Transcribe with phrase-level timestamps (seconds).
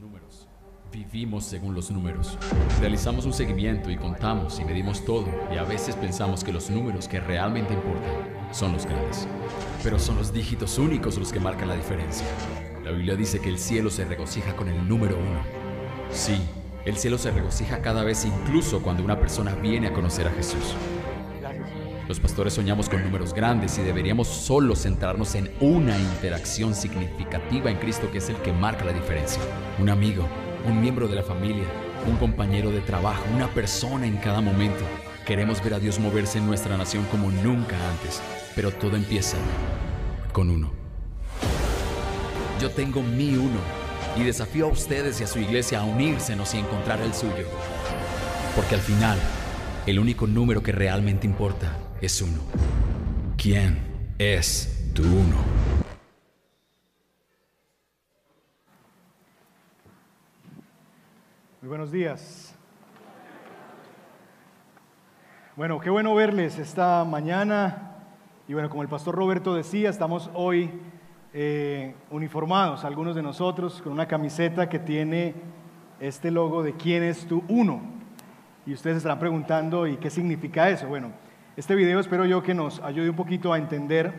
[0.00, 0.46] Números.
[0.92, 2.38] Vivimos según los números.
[2.80, 7.08] Realizamos un seguimiento y contamos y medimos todo y a veces pensamos que los números
[7.08, 8.12] que realmente importan
[8.52, 9.26] son los grandes.
[9.82, 12.26] Pero son los dígitos únicos los que marcan la diferencia.
[12.84, 15.40] La Biblia dice que el cielo se regocija con el número uno.
[16.10, 16.38] Sí,
[16.84, 20.76] el cielo se regocija cada vez incluso cuando una persona viene a conocer a Jesús.
[22.08, 27.76] Los pastores soñamos con números grandes y deberíamos solo centrarnos en una interacción significativa en
[27.76, 29.42] Cristo que es el que marca la diferencia.
[29.78, 30.26] Un amigo,
[30.66, 31.66] un miembro de la familia,
[32.06, 34.82] un compañero de trabajo, una persona en cada momento.
[35.26, 38.22] Queremos ver a Dios moverse en nuestra nación como nunca antes,
[38.56, 39.36] pero todo empieza
[40.32, 40.70] con uno.
[42.58, 43.60] Yo tengo mi uno
[44.16, 47.46] y desafío a ustedes y a su iglesia a unírsenos y encontrar el suyo.
[48.56, 49.18] Porque al final,
[49.86, 52.40] el único número que realmente importa es uno.
[53.36, 53.78] ¿Quién
[54.18, 55.36] es tu uno?
[61.60, 62.54] Muy buenos días.
[65.56, 67.96] Bueno, qué bueno verles esta mañana.
[68.46, 70.70] Y bueno, como el pastor Roberto decía, estamos hoy
[71.34, 75.34] eh, uniformados, algunos de nosotros, con una camiseta que tiene
[75.98, 77.82] este logo de quién es tu uno.
[78.66, 80.86] Y ustedes estarán preguntando, ¿y qué significa eso?
[80.86, 81.10] Bueno,
[81.58, 84.14] este video espero yo que nos ayude un poquito a entender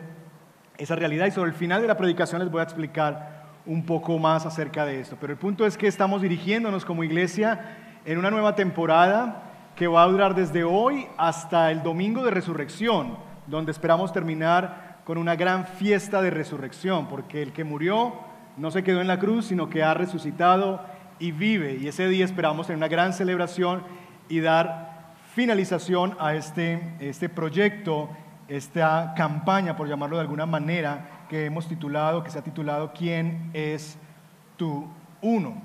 [0.77, 4.19] esa realidad y sobre el final de la predicación les voy a explicar un poco
[4.19, 5.15] más acerca de esto.
[5.21, 10.03] Pero el punto es que estamos dirigiéndonos como iglesia en una nueva temporada que va
[10.03, 13.17] a durar desde hoy hasta el domingo de resurrección,
[13.47, 18.15] donde esperamos terminar con una gran fiesta de resurrección, porque el que murió
[18.57, 20.81] no se quedó en la cruz, sino que ha resucitado
[21.19, 21.77] y vive.
[21.77, 23.83] Y ese día esperamos tener una gran celebración
[24.27, 24.88] y dar
[25.39, 28.09] finalización a este, este proyecto,
[28.49, 33.49] esta campaña, por llamarlo de alguna manera, que hemos titulado, que se ha titulado ¿Quién
[33.53, 33.97] es
[34.57, 34.85] tu
[35.21, 35.61] uno?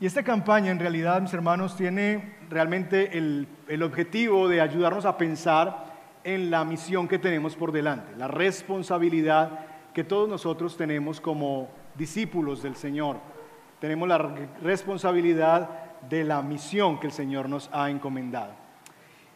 [0.00, 5.16] Y esta campaña en realidad, mis hermanos, tiene realmente el, el objetivo de ayudarnos a
[5.16, 5.94] pensar
[6.24, 9.60] en la misión que tenemos por delante, la responsabilidad
[9.94, 13.18] que todos nosotros tenemos como discípulos del Señor.
[13.78, 14.18] Tenemos la
[14.64, 15.70] responsabilidad
[16.10, 18.61] de la misión que el Señor nos ha encomendado.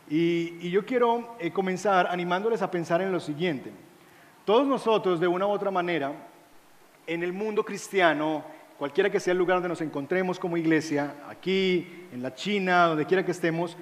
[0.08, 3.72] Y, yo quiero eh, comenzar animándoles a pensar en lo siguiente.
[4.44, 6.12] Todos nosotros, de una u otra manera,
[7.06, 8.44] en el mundo cristiano,
[8.78, 13.06] cualquiera que sea el lugar donde nos encontremos como iglesia, aquí, en la China, donde
[13.06, 13.76] quiera que estemos,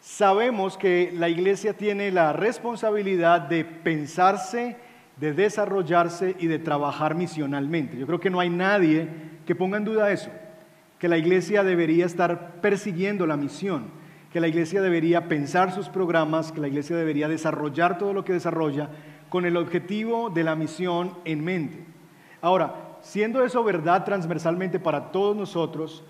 [0.00, 4.76] sabemos que la iglesia tiene la responsabilidad de pensarse,
[5.18, 7.96] de desarrollarse y de trabajar misionalmente.
[7.96, 9.08] Yo creo que no hay nadie
[9.46, 10.30] que ponga en duda eso,
[10.98, 13.99] que la iglesia debería estar persiguiendo la misión
[14.32, 18.32] que la iglesia debería pensar sus programas, que la iglesia debería desarrollar todo lo que
[18.32, 18.88] desarrolla
[19.28, 21.84] con el objetivo de la misión en mente.
[22.40, 26.04] Ahora, siendo eso verdad transversalmente para todos nosotros,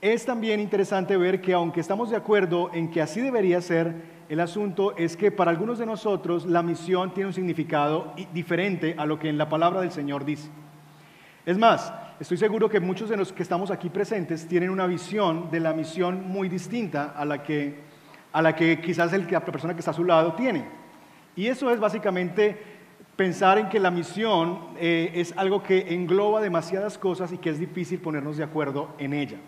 [0.00, 3.94] es también interesante ver que aunque estamos de acuerdo en que así debería ser,
[4.28, 9.06] el asunto es que para algunos de nosotros la misión tiene un significado diferente a
[9.06, 10.50] lo que en la palabra del Señor dice.
[11.46, 15.50] Es más, estoy seguro que muchos de los que estamos aquí presentes tienen una visión
[15.50, 17.74] de la misión muy distinta a la que,
[18.32, 20.64] a la que quizás el, la persona que está a su lado tiene.
[21.36, 22.56] Y eso es básicamente
[23.16, 27.58] pensar en que la misión eh, es algo que engloba demasiadas cosas y que es
[27.58, 29.38] difícil ponernos de acuerdo en ella.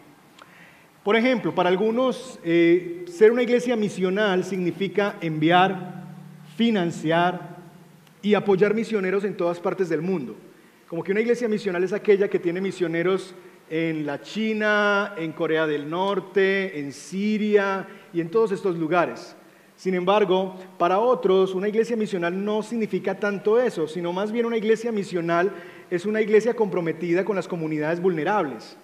[1.03, 6.05] Por ejemplo, para algunos, eh, ser una iglesia misional significa enviar,
[6.57, 7.57] financiar
[8.23, 10.37] y apoyar misioneros en todas partes del mundo.
[10.89, 13.35] Como que una iglesia misional es aquella que tiene misioneros
[13.69, 19.35] en la China, en Corea del Norte, en Siria y en todos estos lugares.
[19.75, 24.59] Sin embargo, para otros, una iglesia misional no significa tanto eso, sino más bien una
[24.59, 25.51] iglesia misional
[25.91, 28.77] es una iglesia comprometida con las comunidades vulnerables.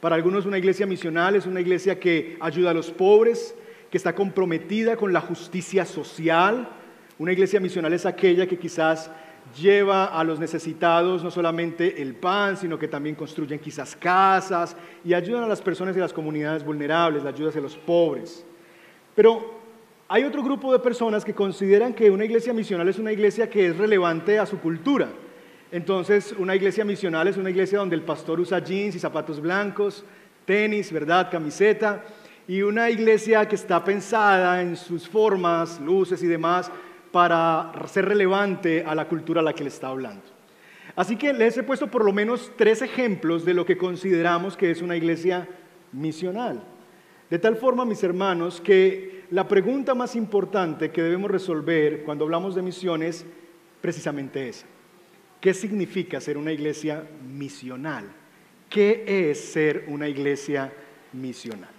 [0.00, 3.54] Para algunos una iglesia misional es una iglesia que ayuda a los pobres,
[3.88, 6.68] que está comprometida con la justicia social.
[7.20, 9.12] Una iglesia misional es aquella que quizás
[9.54, 15.14] lleva a los necesitados no solamente el pan, sino que también construyen quizás casas y
[15.14, 18.44] ayudan a las personas y las comunidades vulnerables, la ayuda hacia los pobres.
[19.14, 19.54] Pero
[20.08, 23.66] hay otro grupo de personas que consideran que una iglesia misional es una iglesia que
[23.66, 25.08] es relevante a su cultura.
[25.72, 30.04] Entonces, una iglesia misional es una iglesia donde el pastor usa jeans y zapatos blancos,
[30.44, 31.28] tenis, ¿verdad?
[31.30, 32.04] Camiseta.
[32.46, 36.70] Y una iglesia que está pensada en sus formas, luces y demás
[37.16, 40.22] para ser relevante a la cultura a la que le está hablando.
[40.94, 44.70] Así que les he puesto por lo menos tres ejemplos de lo que consideramos que
[44.70, 45.48] es una iglesia
[45.92, 46.62] misional.
[47.30, 52.54] De tal forma, mis hermanos, que la pregunta más importante que debemos resolver cuando hablamos
[52.54, 53.24] de misiones
[53.80, 54.66] precisamente esa.
[55.40, 58.04] ¿Qué significa ser una iglesia misional?
[58.68, 60.70] ¿Qué es ser una iglesia
[61.14, 61.75] misional?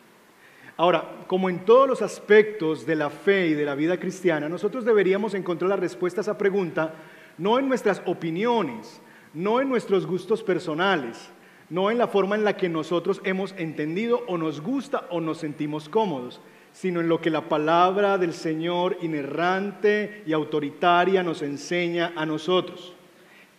[0.78, 4.86] Ahora, como en todos los aspectos de la fe y de la vida cristiana, nosotros
[4.86, 6.94] deberíamos encontrar la respuesta a esa pregunta
[7.38, 9.02] no en nuestras opiniones,
[9.34, 11.30] no en nuestros gustos personales,
[11.70, 15.40] no en la forma en la que nosotros hemos entendido o nos gusta o nos
[15.40, 16.42] sentimos cómodos,
[16.72, 22.94] sino en lo que la palabra del Señor inerrante y autoritaria nos enseña a nosotros.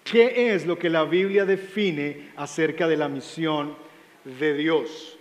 [0.04, 3.74] ¿Qué es lo que la Biblia define acerca de la misión
[4.24, 5.17] de Dios?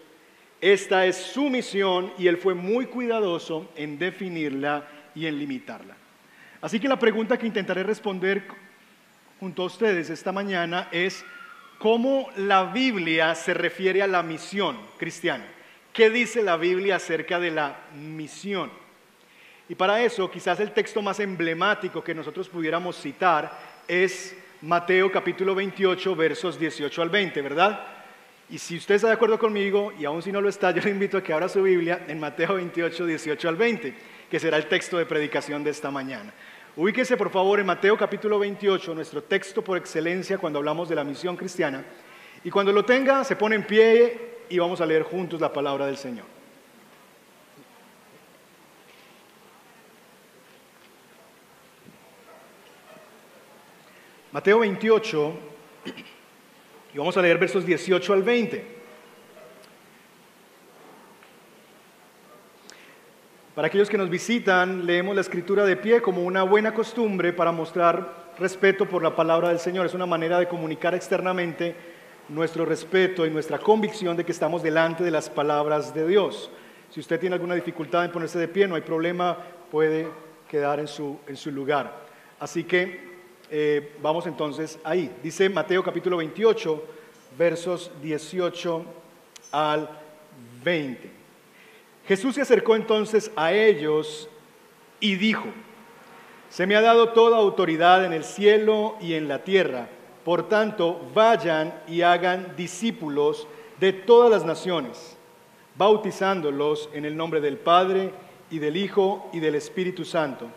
[0.59, 5.95] Esta es su misión y Él fue muy cuidadoso en definirla y en limitarla.
[6.61, 8.43] Así que la pregunta que intentaré responder
[9.39, 11.23] junto a ustedes esta mañana es
[11.77, 15.45] cómo la Biblia se refiere a la misión cristiana.
[15.93, 18.71] ¿Qué dice la Biblia acerca de la misión?
[19.69, 25.53] Y para eso quizás el texto más emblemático que nosotros pudiéramos citar es Mateo capítulo
[25.53, 27.96] 28 versos 18 al 20, ¿verdad?
[28.49, 30.91] Y si usted está de acuerdo conmigo, y aún si no lo está, yo le
[30.91, 33.93] invito a que abra su Biblia en Mateo 28, 18 al 20,
[34.29, 36.33] que será el texto de predicación de esta mañana.
[36.77, 41.03] Ubíquese por favor en Mateo capítulo 28, nuestro texto por excelencia cuando hablamos de la
[41.03, 41.83] misión cristiana.
[42.43, 45.85] Y cuando lo tenga, se pone en pie y vamos a leer juntos la palabra
[45.85, 46.25] del Señor.
[54.31, 55.33] Mateo 28,
[56.97, 58.65] y vamos a leer versos 18 al 20.
[63.53, 67.51] Para aquellos que nos visitan, leemos la escritura de pie como una buena costumbre para
[67.51, 69.85] mostrar respeto por la palabra del Señor.
[69.85, 71.75] Es una manera de comunicar externamente
[72.29, 76.49] nuestro respeto y nuestra convicción de que estamos delante de las palabras de Dios.
[76.89, 79.37] Si usted tiene alguna dificultad en ponerse de pie, no hay problema,
[79.69, 80.07] puede
[80.49, 82.07] quedar en su, en su lugar.
[82.39, 83.06] Así que
[83.49, 85.09] eh, vamos entonces ahí.
[85.23, 86.83] Dice Mateo capítulo 28,
[87.37, 88.83] versos 18
[89.51, 89.89] al
[90.63, 91.09] 20.
[92.07, 94.29] Jesús se acercó entonces a ellos
[94.99, 95.45] y dijo,
[96.49, 99.89] se me ha dado toda autoridad en el cielo y en la tierra.
[100.23, 103.47] Por tanto, vayan y hagan discípulos
[103.79, 105.15] de todas las naciones,
[105.77, 108.11] bautizándolos en el nombre del Padre
[108.49, 110.49] y del Hijo y del Espíritu Santo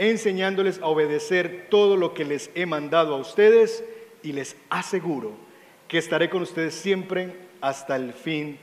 [0.00, 3.84] enseñándoles a obedecer todo lo que les he mandado a ustedes
[4.22, 5.32] y les aseguro
[5.88, 8.58] que estaré con ustedes siempre hasta el fin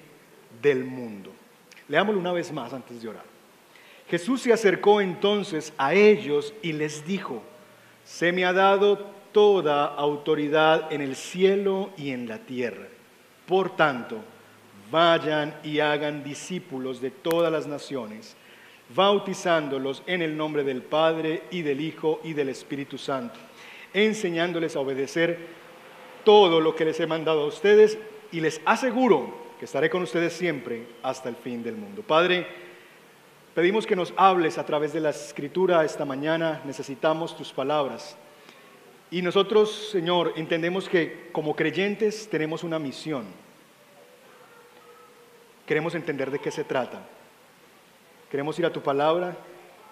[0.63, 1.31] del mundo.
[1.89, 3.24] Leámoslo una vez más antes de orar.
[4.10, 7.44] Jesús se acercó entonces a ellos y les dijo,
[8.04, 12.88] se me ha dado toda autoridad en el cielo y en la tierra.
[13.45, 14.18] Por tanto,
[14.90, 18.36] vayan y hagan discípulos de todas las naciones
[18.95, 23.39] bautizándolos en el nombre del Padre y del Hijo y del Espíritu Santo,
[23.94, 25.38] enseñándoles a obedecer
[26.24, 27.98] todo lo que les he mandado a ustedes
[28.31, 32.01] y les aseguro que estaré con ustedes siempre hasta el fin del mundo.
[32.01, 32.45] Padre,
[33.54, 38.18] pedimos que nos hables a través de la escritura esta mañana, necesitamos tus palabras.
[39.10, 43.25] Y nosotros, Señor, entendemos que como creyentes tenemos una misión.
[45.66, 47.01] Queremos entender de qué se trata.
[48.30, 49.38] Queremos ir a tu palabra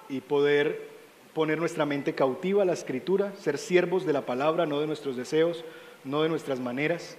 [0.09, 0.89] y poder
[1.33, 5.15] poner nuestra mente cautiva a la escritura, ser siervos de la palabra, no de nuestros
[5.15, 5.63] deseos,
[6.03, 7.17] no de nuestras maneras,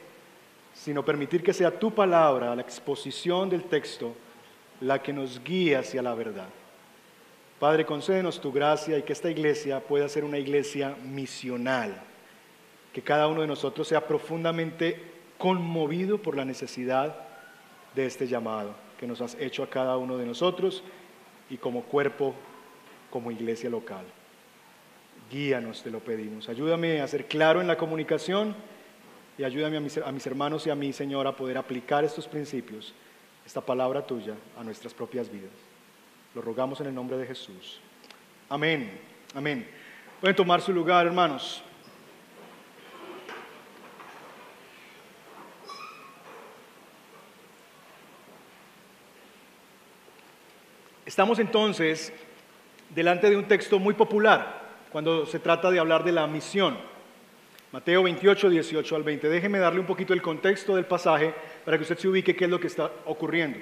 [0.75, 4.15] sino permitir que sea tu palabra, la exposición del texto,
[4.81, 6.49] la que nos guíe hacia la verdad.
[7.58, 11.99] Padre, concédenos tu gracia y que esta iglesia pueda ser una iglesia misional,
[12.93, 15.01] que cada uno de nosotros sea profundamente
[15.39, 17.17] conmovido por la necesidad
[17.94, 20.82] de este llamado que nos has hecho a cada uno de nosotros
[21.50, 22.34] y como cuerpo,
[23.10, 24.05] como iglesia local.
[25.31, 26.48] Guíanos, te lo pedimos.
[26.48, 28.55] Ayúdame a ser claro en la comunicación
[29.38, 32.29] y ayúdame a mis, a mis hermanos y a mí, Señor, a poder aplicar estos
[32.29, 32.94] principios,
[33.44, 35.50] esta palabra tuya, a nuestras propias vidas.
[36.34, 37.81] Lo rogamos en el nombre de Jesús.
[38.48, 39.00] Amén.
[39.34, 39.69] Amén.
[40.20, 41.62] Pueden tomar su lugar, hermanos.
[51.06, 52.13] Estamos entonces
[52.93, 54.60] delante de un texto muy popular
[54.91, 56.77] cuando se trata de hablar de la misión.
[57.70, 59.29] Mateo 28, 18 al 20.
[59.29, 61.32] Déjeme darle un poquito el contexto del pasaje
[61.65, 63.60] para que usted se ubique qué es lo que está ocurriendo.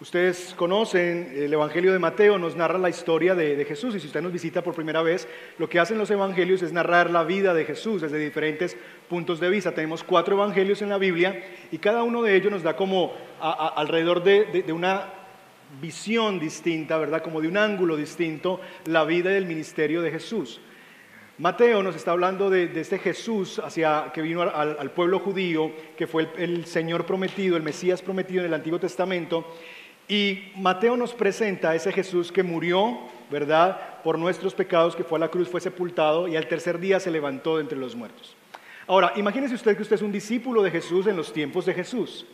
[0.00, 4.22] Ustedes conocen el Evangelio de Mateo, nos narra la historia de, Jesús y si usted
[4.22, 7.66] nos visita por primera vez, lo que hacen los Evangelios es narrar la vida de
[7.66, 8.78] Jesús desde diferentes
[9.10, 9.72] puntos de vista.
[9.74, 14.24] Tenemos cuatro Evangelios en la Biblia y cada uno de ellos nos da como alrededor
[14.24, 15.21] de, de una
[15.80, 17.22] visión distinta, ¿verdad?
[17.22, 20.60] Como de un ángulo distinto, la vida y el ministerio de Jesús.
[21.38, 26.28] Mateo nos está hablando de, este Jesús hacia, que vino al, pueblo judío, que fue
[26.36, 29.46] el, Señor prometido, el Mesías prometido en el Antiguo Testamento.
[30.08, 32.98] Y Mateo nos presenta a ese Jesús que murió,
[33.30, 34.02] ¿verdad?
[34.02, 37.10] Por nuestros pecados, que fue a la cruz, fue sepultado y al tercer día se
[37.10, 38.36] levantó de entre los muertos.
[38.86, 42.26] Ahora, imagínese usted que usted es un discípulo de Jesús en los tiempos de Jesús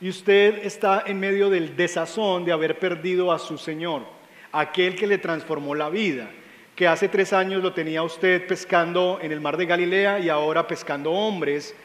[0.00, 4.02] y usted está en medio del desazón de haber perdido a su Señor,
[4.52, 6.30] aquel que le transformó la vida
[6.80, 10.66] que hace tres años lo tenía usted pescando en el mar de Galilea y ahora
[10.66, 11.76] pescando hombres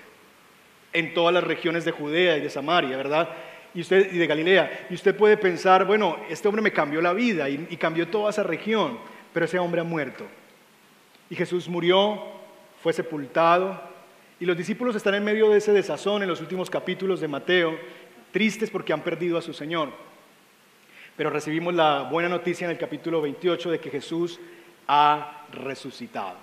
[0.94, 3.28] en todas las regiones de Judea y de Samaria, ¿verdad?
[3.74, 4.88] Y, usted, y de Galilea.
[4.90, 8.30] Y usted puede pensar, bueno, este hombre me cambió la vida y, y cambió toda
[8.30, 8.98] esa región,
[9.34, 10.26] pero ese hombre ha muerto.
[11.30, 12.24] Y Jesús murió,
[12.82, 13.78] fue sepultado,
[14.40, 17.78] y los discípulos están en medio de ese desazón en los últimos capítulos de Mateo,
[18.36, 19.94] tristes porque han perdido a su Señor.
[21.16, 24.42] Pero recibimos la buena noticia en el capítulo 28 de que Jesús
[24.90, 26.36] ha resucitado.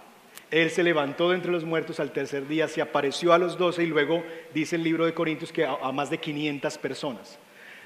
[0.51, 3.83] Él se levantó de entre los muertos al tercer día, se apareció a los doce
[3.83, 7.39] y luego dice el libro de Corintios que a, más de 500 personas.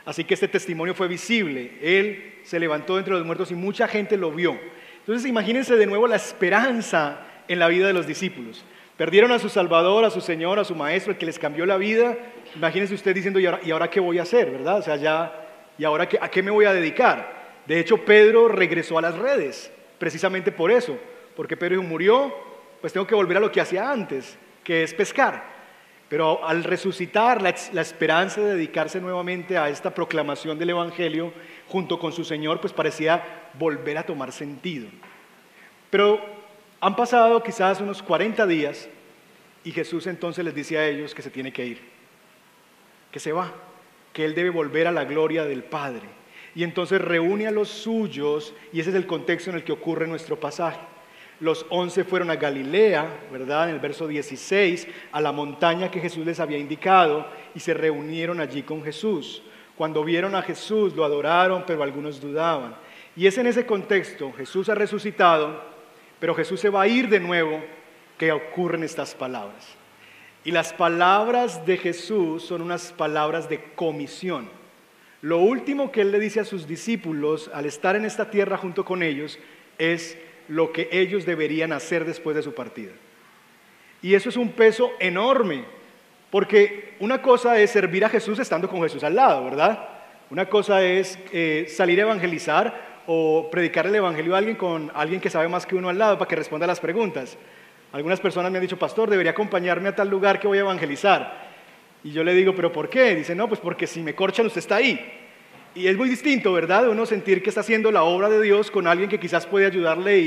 [0.05, 1.77] Así que este testimonio fue visible.
[1.83, 4.57] Él se levantó de entre los muertos y mucha gente lo vio.
[5.01, 8.65] Entonces imagínense de nuevo la esperanza en la vida de los discípulos.
[8.97, 11.77] Perdieron a su Salvador, a su Señor, a su Maestro, el que les cambió la
[11.77, 12.17] vida.
[12.55, 14.51] Imagínense usted diciendo, ¿y ahora, ¿y ahora qué voy a hacer?
[14.51, 14.79] ¿Verdad?
[14.79, 17.37] O sea, ya, ¿y ahora qué, a qué me voy a dedicar?
[17.67, 20.97] De hecho, Pedro regresó a las redes precisamente por eso,
[21.35, 22.35] porque Pedro murió,
[22.81, 25.57] pues tengo que volver a lo que hacía antes, que es pescar.
[26.09, 31.33] Pero al resucitar, la, esperanza de dedicarse nuevamente a esta proclamación del Evangelio
[31.67, 34.87] junto con su Señor, pues parecía volver a tomar sentido.
[35.91, 36.21] Pero
[36.81, 38.89] han pasado quizás unos 40 días
[39.65, 41.81] y Jesús entonces les dice a ellos que se tiene que ir,
[43.11, 43.53] que se va,
[44.13, 46.09] que Él debe volver a la gloria del Padre
[46.57, 50.07] y entonces reúne a los suyos y ese es el contexto en el que ocurre
[50.07, 50.81] nuestro pasaje.
[51.39, 53.69] Los once fueron a Galilea, ¿verdad?
[53.69, 58.41] En el verso 16, a la montaña que Jesús les había indicado y se reunieron
[58.41, 59.43] allí con Jesús.
[59.77, 62.75] Cuando vieron a Jesús lo adoraron, pero algunos dudaban.
[63.15, 65.76] Y es en ese contexto, Jesús ha resucitado,
[66.19, 67.63] pero Jesús se va a ir de nuevo,
[68.19, 69.77] que ocurren estas palabras.
[70.45, 74.49] Y las palabras de Jesús son unas palabras de comisión.
[75.23, 78.85] Lo último que él le dice a sus discípulos al estar en esta tierra junto
[78.85, 79.39] con ellos
[79.79, 80.17] es
[80.49, 82.93] lo que ellos deberían hacer después de su partida.
[84.03, 85.65] Y eso es un peso enorme,
[86.31, 89.89] porque una cosa es servir a Jesús estando con Jesús al lado, ¿verdad?
[90.31, 95.21] Una cosa es eh, salir a evangelizar o predicar el evangelio a alguien con alguien
[95.21, 97.37] que sabe más que uno al lado para que responda a las preguntas.
[97.93, 101.47] Algunas personas me han dicho, pastor, debería acompañarme a tal lugar que voy a evangelizar.
[102.03, 103.15] Y yo le digo, ¿pero por qué?
[103.15, 105.01] Dice, no, pues porque si me corchan usted está ahí.
[105.75, 106.89] Y es muy distinto, ¿verdad?
[106.89, 110.19] Uno sentir que está haciendo la obra de Dios con alguien que quizás puede ayudarle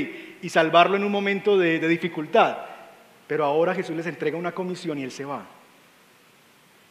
[0.42, 2.58] y, salvarlo en un momento de, de dificultad.
[3.26, 5.44] Pero ahora Jesús les entrega una comisión y Él se va.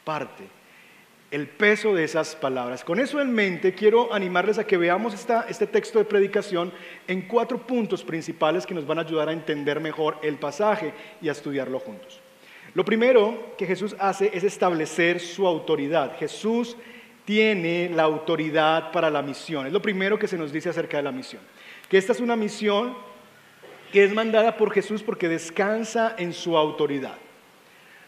[0.04, 0.59] Parte.
[1.32, 2.84] El peso de esas palabras.
[2.84, 6.74] Con eso en mente, quiero animarles a que veamos esta, este texto de predicación
[7.08, 11.30] en cuatro puntos principales que nos van a ayudar a entender mejor el pasaje y
[11.30, 12.20] a estudiarlo juntos.
[12.74, 16.18] Lo primero que Jesús hace es establecer su autoridad.
[16.18, 16.76] Jesús
[17.26, 19.68] tiene la autoridad para la misión.
[19.68, 21.44] Es lo primero que se nos dice acerca de la misión.
[21.90, 22.96] Que esta es una misión
[23.92, 27.18] que es mandada por Jesús porque descansa en su autoridad.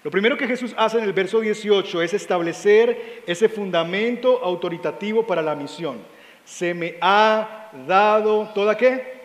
[0.03, 5.43] Lo primero que Jesús hace en el verso 18 es establecer ese fundamento autoritativo para
[5.43, 5.99] la misión.
[6.43, 9.21] Se me ha dado toda qué?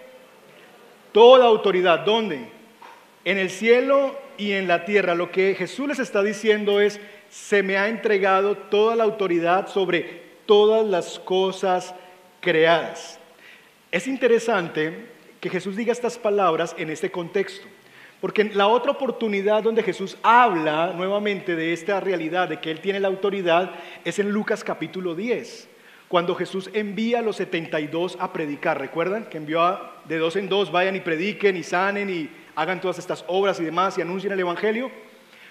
[1.12, 2.00] Toda autoridad.
[2.00, 2.49] ¿Dónde?
[3.25, 5.14] En el cielo y en la tierra.
[5.14, 10.26] Lo que Jesús les está diciendo es, se me ha entregado toda la autoridad sobre
[10.45, 11.95] todas las cosas
[12.40, 13.18] creadas.
[13.90, 15.06] Es interesante
[15.40, 17.66] que Jesús diga estas palabras en este contexto,
[18.26, 22.99] porque la otra oportunidad donde Jesús habla nuevamente de esta realidad, de que Él tiene
[22.99, 23.71] la autoridad,
[24.04, 25.68] es en Lucas capítulo 10,
[26.09, 28.80] cuando Jesús envía a los 72 a predicar.
[28.80, 29.26] ¿Recuerdan?
[29.26, 33.25] Que envió de dos en dos, vayan y prediquen y sanen y hagan todas estas
[33.28, 34.90] obras y demás y anuncien el Evangelio.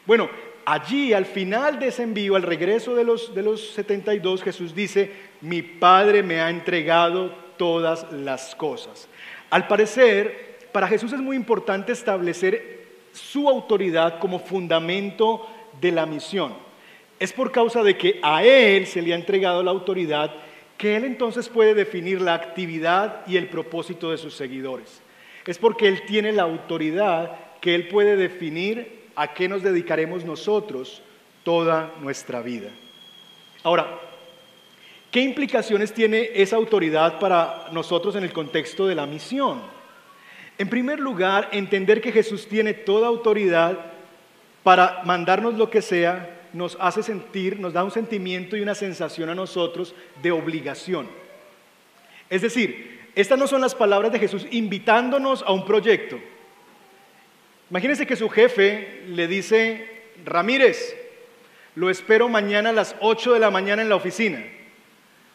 [0.06, 0.30] Bueno,
[0.66, 5.14] allí al final de ese envío, al regreso de los, de los 72, Jesús dice,
[5.40, 9.08] mi Padre me ha entregado todas las cosas.
[9.50, 15.48] Al parecer, para Jesús es muy importante establecer su autoridad como fundamento
[15.80, 16.54] de la misión.
[17.18, 20.34] Es por causa de que a Él se le ha entregado la autoridad
[20.78, 25.02] que Él entonces puede definir la actividad y el propósito de sus seguidores
[25.46, 31.02] es porque Él tiene la autoridad que Él puede definir a qué nos dedicaremos nosotros
[31.46, 32.70] toda nuestra vida.
[33.64, 33.98] Ahora,
[35.10, 39.75] ¿qué implicaciones tiene esa autoridad para nosotros en el contexto de la misión?
[40.58, 43.78] En primer lugar, entender que Jesús tiene toda autoridad
[44.64, 49.30] para mandarnos lo que sea, nos hace sentir, nos da un sentimiento y una sensación
[49.30, 51.08] a nosotros de obligación.
[52.30, 56.18] Es decir, estas no son las palabras de Jesús invitándonos a un proyecto.
[57.70, 60.96] Imagínense que su jefe le dice, Ramírez,
[61.76, 64.44] lo espero mañana a las 8 de la mañana en la oficina.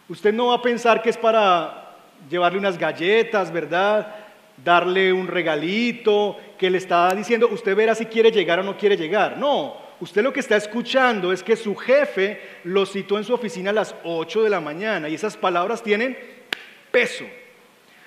[0.08, 1.96] Usted no va a pensar que es para
[2.28, 4.19] llevarle unas galletas, ¿verdad?
[4.64, 8.96] Darle un regalito, que le está diciendo, usted verá si quiere llegar o no quiere
[8.96, 9.38] llegar.
[9.38, 13.70] No, usted lo que está escuchando es que su jefe lo citó en su oficina
[13.70, 16.18] a las 8 de la mañana y esas palabras tienen
[16.90, 17.24] peso.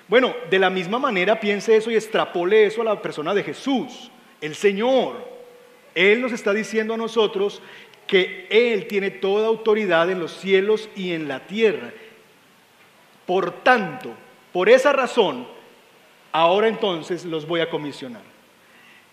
[0.06, 4.10] Bueno, de la misma manera piense eso y extrapole eso a la persona de Jesús,
[4.40, 5.26] el Señor.
[5.94, 7.62] Él nos está diciendo a nosotros
[8.06, 11.92] que Él tiene toda autoridad en los cielos y en la tierra.
[13.26, 14.14] Por tanto,
[14.52, 15.48] por esa razón,
[16.34, 18.22] ahora entonces los voy a comisionar.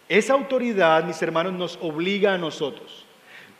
[0.09, 3.05] Esa autoridad, mis hermanos, nos obliga a nosotros.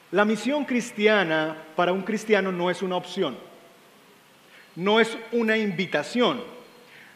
[0.10, 3.38] La misión cristiana para un cristiano no es una opción,
[4.76, 6.42] no es una invitación,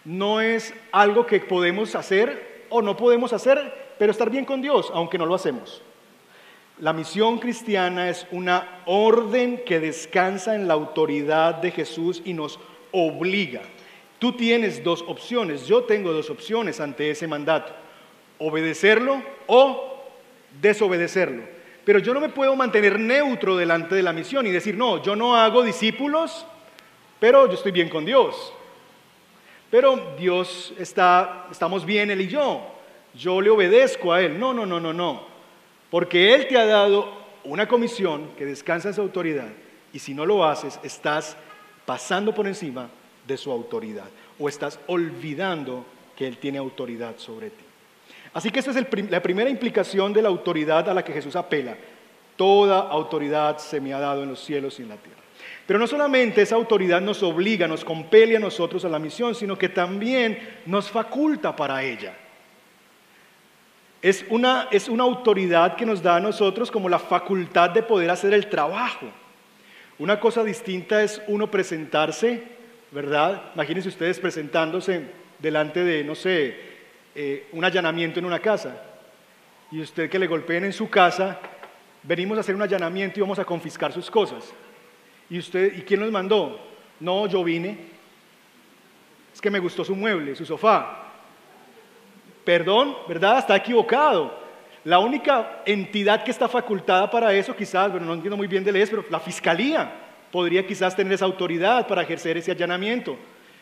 [0.06, 4.92] no es algo que podemos hacer o no podemos hacer, pero estar bien con Dios,
[4.94, 5.82] aunque no lo hacemos.
[6.80, 12.60] La misión cristiana es una orden que descansa en la autoridad de Jesús y nos
[12.92, 13.62] obliga.
[14.26, 17.72] Tú tienes dos opciones, yo tengo dos opciones ante ese mandato,
[18.40, 20.04] obedecerlo o
[20.60, 21.44] desobedecerlo.
[21.86, 25.16] Pero yo no me puedo mantener neutro delante de la misión y decir, no, yo
[25.16, 26.44] no hago discípulos,
[27.20, 28.52] pero yo estoy bien con Dios.
[29.70, 32.64] Pero Dios está, estamos bien Él y yo,
[33.14, 34.40] yo le obedezco a Él.
[34.40, 35.22] No, no, no, no, no.
[35.92, 37.14] Porque Él te ha dado
[37.44, 39.50] una comisión que descansa en su autoridad
[39.94, 41.38] y si no lo haces, estás
[41.86, 42.90] pasando por encima
[43.28, 44.08] de su autoridad
[44.40, 47.64] o estás olvidando que Él tiene autoridad sobre ti.
[48.34, 51.78] Así que esa es la primera implicación de la autoridad a la que Jesús apela.
[52.36, 55.22] Toda autoridad se me ha dado en los cielos y en la tierra.
[55.66, 59.58] Pero no solamente esa autoridad nos obliga, nos compele a nosotros a la misión, sino
[59.58, 62.16] que también nos faculta para ella.
[64.02, 68.12] Es una, es una autoridad que nos da a nosotros como la facultad de poder
[68.12, 69.08] hacer el trabajo.
[69.98, 72.44] Una cosa distinta es uno presentarse,
[72.92, 73.52] ¿verdad?
[73.54, 75.04] Imagínense ustedes presentándose
[75.40, 76.56] delante de, no sé,
[77.14, 78.82] eh, un allanamiento en una casa.
[79.72, 81.40] Y usted que le golpeen en su casa,
[82.04, 84.54] venimos a hacer un allanamiento y vamos a confiscar sus cosas.
[85.30, 86.60] ¿Y usted, y quién nos mandó?
[87.00, 87.78] No, yo vine.
[89.34, 91.04] Es que me gustó su mueble, su sofá.
[92.44, 93.40] Perdón, ¿verdad?
[93.40, 94.46] Está equivocado.
[94.84, 98.72] La única entidad que está facultada para eso, quizás, bueno, no entiendo muy bien de
[98.72, 100.05] leyes, pero la fiscalía
[100.36, 103.16] podría quizás tener esa autoridad para ejercer ese allanamiento.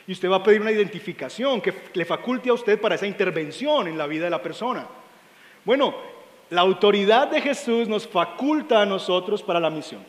[0.07, 3.88] Y usted va a pedir una identificación que le faculte a usted para esa intervención
[3.88, 4.88] en la vida de la persona.
[5.63, 5.93] Bueno,
[6.49, 10.03] la autoridad de Jesús nos faculta a nosotros para la misión.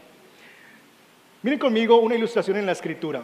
[1.43, 3.23] Miren conmigo una ilustración en la escritura.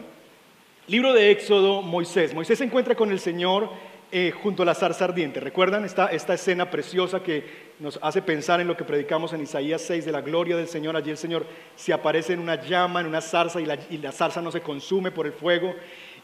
[0.85, 2.35] Libro de Éxodo, Moisés.
[2.35, 3.71] Moisés se encuentra con el Señor
[4.13, 5.39] eh, junto a la zarza ardiente.
[5.39, 9.81] ¿Recuerdan esta, esta escena preciosa que nos hace pensar en lo que predicamos en Isaías
[9.83, 10.97] 6 de la gloria del Señor?
[10.97, 11.45] Allí el Señor
[11.77, 14.59] se aparece en una llama, en una zarza y la, y la zarza no se
[14.59, 15.73] consume por el fuego.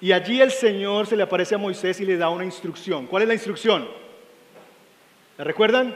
[0.01, 3.07] Y allí el Señor se le aparece a Moisés y le da una instrucción.
[3.07, 3.87] ¿Cuál es la instrucción?
[5.37, 5.95] ¿La recuerdan?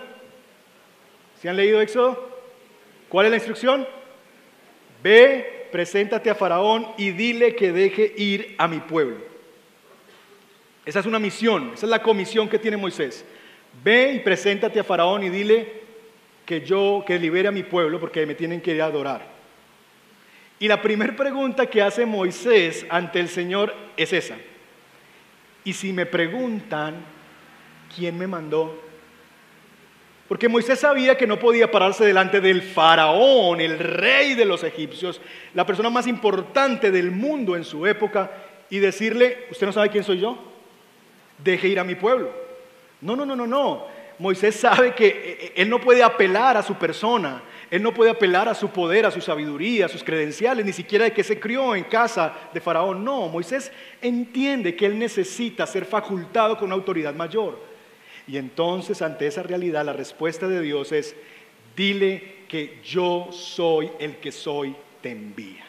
[1.41, 2.29] ¿Se han leído Éxodo?
[3.09, 3.85] ¿Cuál es la instrucción?
[5.03, 9.30] Ve, preséntate a Faraón y dile que deje ir a mi pueblo.
[10.85, 13.23] Esa es una misión, esa es la comisión que tiene Moisés.
[13.83, 15.81] Ve y preséntate a Faraón y dile
[16.45, 19.25] que yo, que libere a mi pueblo porque me tienen que ir a adorar.
[20.59, 24.35] Y la primera pregunta que hace Moisés ante el Señor es esa.
[25.63, 26.95] Y si me preguntan,
[27.95, 28.81] ¿quién me mandó?
[30.27, 35.19] Porque Moisés sabía que no podía pararse delante del faraón, el rey de los egipcios,
[35.53, 38.31] la persona más importante del mundo en su época,
[38.69, 40.50] y decirle, ¿usted no sabe quién soy yo?
[41.43, 42.31] Deje ir a mi pueblo.
[43.01, 43.85] No, no, no, no, no.
[44.19, 48.11] Moisés sabe que eh, eh, él no puede apelar a su persona, él no puede
[48.11, 51.39] apelar a su poder, a su sabiduría, a sus credenciales, ni siquiera de que se
[51.39, 53.03] crió en casa de Faraón.
[53.03, 57.57] No, Moisés entiende que él necesita ser facultado con una autoridad mayor.
[58.27, 61.15] Y entonces ante esa realidad la respuesta de Dios es,
[61.75, 65.65] dile que yo soy el que soy, te envía.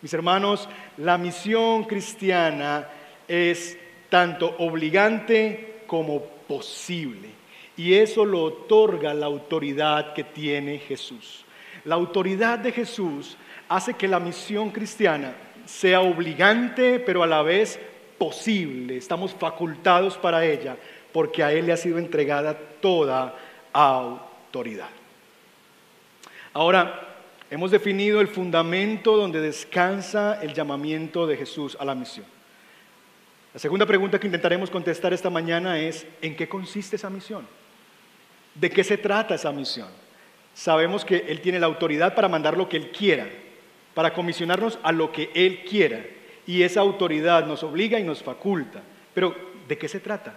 [0.00, 2.88] Mis hermanos, la misión cristiana
[3.28, 3.76] es
[4.08, 7.30] tanto obligante como posible.
[7.76, 11.44] Y eso lo otorga la autoridad que tiene Jesús.
[11.84, 13.36] La autoridad de Jesús
[13.68, 15.34] hace que la misión cristiana
[15.66, 17.78] sea obligante, pero a la vez
[18.18, 18.96] posible.
[18.96, 20.76] Estamos facultados para ella,
[21.12, 23.34] porque a Él le ha sido entregada toda
[23.72, 24.88] autoridad.
[26.54, 27.16] Ahora,
[27.50, 32.35] hemos definido el fundamento donde descansa el llamamiento de Jesús a la misión.
[33.56, 37.46] La segunda pregunta que intentaremos contestar esta mañana es, ¿en qué consiste esa misión?
[38.54, 39.88] ¿De qué se trata esa misión?
[40.52, 43.26] Sabemos que Él tiene la autoridad para mandar lo que Él quiera,
[43.94, 46.04] para comisionarnos a lo que Él quiera.
[46.46, 48.82] Y esa autoridad nos obliga y nos faculta.
[49.14, 49.34] Pero,
[49.66, 50.34] ¿de qué se trata?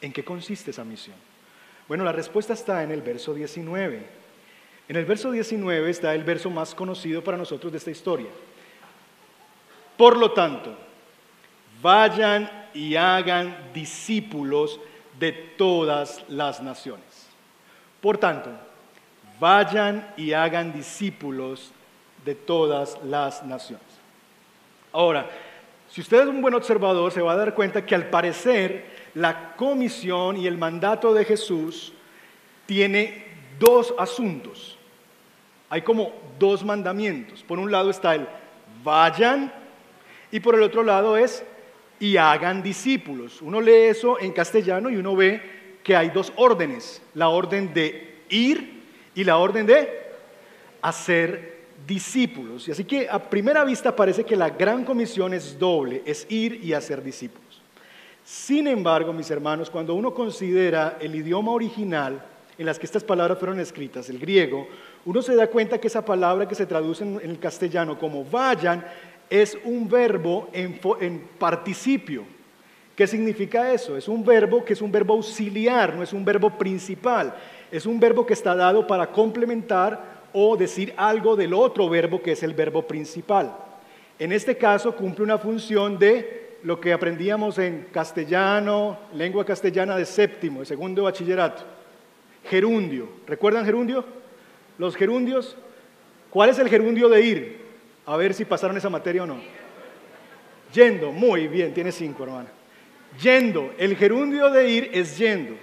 [0.00, 1.16] ¿En qué consiste esa misión?
[1.88, 4.02] Bueno, la respuesta está en el verso 19.
[4.88, 8.30] En el verso 19 está el verso más conocido para nosotros de esta historia.
[9.98, 10.74] Por lo tanto,
[11.84, 14.80] vayan y hagan discípulos
[15.18, 17.28] de todas las naciones.
[18.00, 18.48] Por tanto,
[19.38, 21.72] vayan y hagan discípulos
[22.24, 23.84] de todas las naciones.
[24.92, 25.28] Ahora,
[25.90, 29.54] si usted es un buen observador, se va a dar cuenta que al parecer la
[29.54, 31.92] comisión y el mandato de Jesús
[32.64, 33.26] tiene
[33.58, 34.78] dos asuntos.
[35.68, 37.42] Hay como dos mandamientos.
[37.42, 38.26] Por un lado está el
[38.82, 39.52] vayan
[40.32, 41.44] y por el otro lado es
[42.00, 43.40] y hagan discípulos.
[43.42, 45.40] Uno lee eso en castellano y uno ve
[45.82, 48.82] que hay dos órdenes, la orden de ir
[49.14, 49.88] y la orden de
[50.82, 51.54] hacer
[51.86, 52.66] discípulos.
[52.68, 56.64] Y así que a primera vista parece que la gran comisión es doble, es ir
[56.64, 57.44] y hacer discípulos.
[58.24, 62.24] Sin embargo, mis hermanos, cuando uno considera el idioma original
[62.56, 64.66] en las que estas palabras fueron escritas, el griego,
[65.04, 68.84] uno se da cuenta que esa palabra que se traduce en el castellano como vayan
[69.30, 70.78] es un verbo en,
[71.38, 72.24] participio.
[72.94, 73.96] ¿Qué significa eso?
[73.96, 77.34] Es un verbo que es un verbo auxiliar, no es un verbo principal.
[77.70, 82.32] Es un verbo que está dado para complementar o decir algo del otro verbo que
[82.32, 83.56] es el verbo principal.
[84.18, 90.06] En este caso cumple una función de lo que aprendíamos en castellano, lengua castellana de
[90.06, 91.64] séptimo, de segundo bachillerato.
[92.44, 93.08] Gerundio.
[93.26, 94.04] ¿Recuerdan gerundio?
[94.78, 95.56] Los gerundios.
[96.30, 97.63] ¿Cuál es el gerundio de ir?
[98.06, 99.36] A ver si pasaron esa materia o no.
[100.72, 101.12] Yendo.
[101.12, 102.48] Muy bien, tiene cinco, hermana.
[103.22, 103.72] Yendo.
[103.78, 105.54] El gerundio de ir es yendo.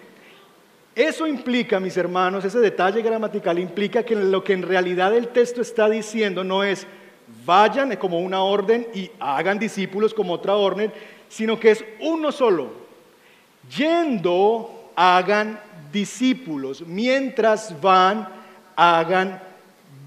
[0.95, 5.61] Eso implica, mis hermanos, ese detalle gramatical implica que lo que en realidad el texto
[5.61, 6.85] está diciendo no es
[7.45, 10.91] vayan como una orden y hagan discípulos como otra orden,
[11.29, 12.71] sino que es uno solo.
[13.75, 15.59] Yendo, hagan
[15.91, 16.81] discípulos.
[16.85, 18.27] Mientras van,
[18.75, 19.41] hagan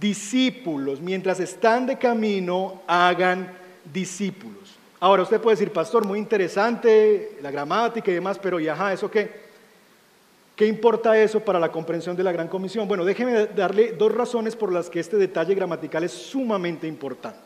[0.05, 1.01] discípulos.
[1.01, 3.51] Mientras están de camino, hagan
[3.91, 4.77] discípulos.
[5.01, 9.11] Ahora usted puede decir, pastor, muy interesante la gramática y demás, pero ¿y ajá, eso
[9.11, 9.45] qué?
[10.55, 12.87] ¿Qué importa eso para la comprensión de la Gran Comisión?
[12.87, 17.41] Bueno, déjeme darle dos razones por las que este detalle gramatical es sumamente importante.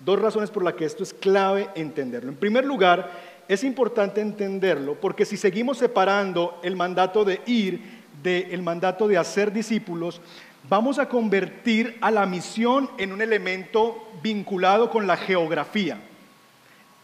[0.00, 2.30] Dos razones por las que esto es clave entenderlo.
[2.30, 3.10] En primer lugar,
[3.48, 9.52] es importante entenderlo porque si seguimos separando el mandato de ir del mandato de hacer
[9.52, 10.20] discípulos,
[10.68, 15.98] vamos a convertir a la misión en un elemento vinculado con la geografía.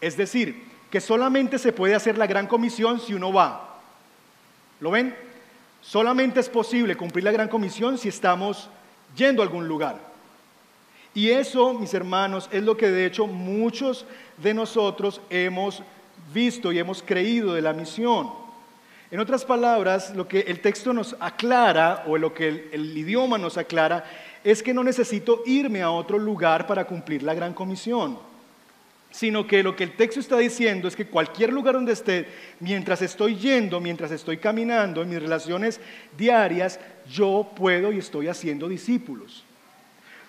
[0.01, 3.81] Es decir, que solamente se puede hacer la gran comisión si uno va.
[4.81, 5.15] ¿Lo ven?
[5.81, 8.69] Solamente es posible cumplir la gran comisión si estamos
[9.17, 9.99] yendo a algún lugar.
[11.15, 14.05] Y eso, mis hermanos, es lo que de hecho muchos
[14.39, 15.83] de nosotros hemos
[16.33, 18.44] visto y hemos creído de la misión.
[19.15, 23.39] En otras palabras, lo que el texto nos aclara o lo que el, el, idioma
[23.39, 24.03] nos aclara
[24.43, 28.19] es que no necesito irme a otro lugar para cumplir la gran comisión
[29.13, 32.27] sino que lo que el texto está diciendo es que cualquier lugar donde esté,
[32.59, 35.81] mientras estoy yendo, mientras estoy caminando, en mis relaciones
[36.19, 39.44] diarias, yo puedo y estoy haciendo discípulos.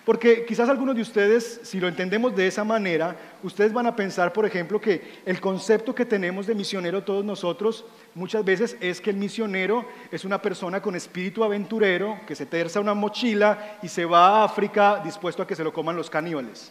[0.06, 4.32] Porque quizás algunos de ustedes, si lo entendemos de esa manera, ustedes van a pensar,
[4.32, 9.10] por ejemplo, que el concepto que tenemos de misionero todos nosotros muchas veces es que
[9.10, 14.04] el misionero es una persona con espíritu aventurero que se terza una mochila y se
[14.04, 16.70] va a África dispuesto a que se lo coman los caníbales.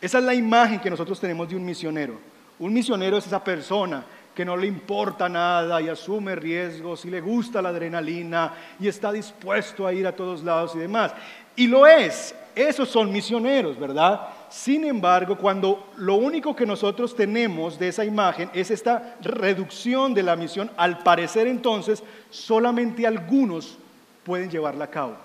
[0.00, 2.18] Esa es la imagen que nosotros tenemos de un misionero.
[2.58, 7.20] Un misionero es esa persona que no le importa nada y asume riesgos y le
[7.20, 11.14] gusta la adrenalina y está dispuesto a ir a todos lados y demás.
[11.56, 14.28] Y lo es, esos son misioneros, ¿verdad?
[14.50, 20.22] Sin embargo, cuando lo único que nosotros tenemos de esa imagen es esta reducción de
[20.22, 23.78] la misión, al parecer entonces solamente algunos
[24.24, 25.16] pueden llevarla a cabo.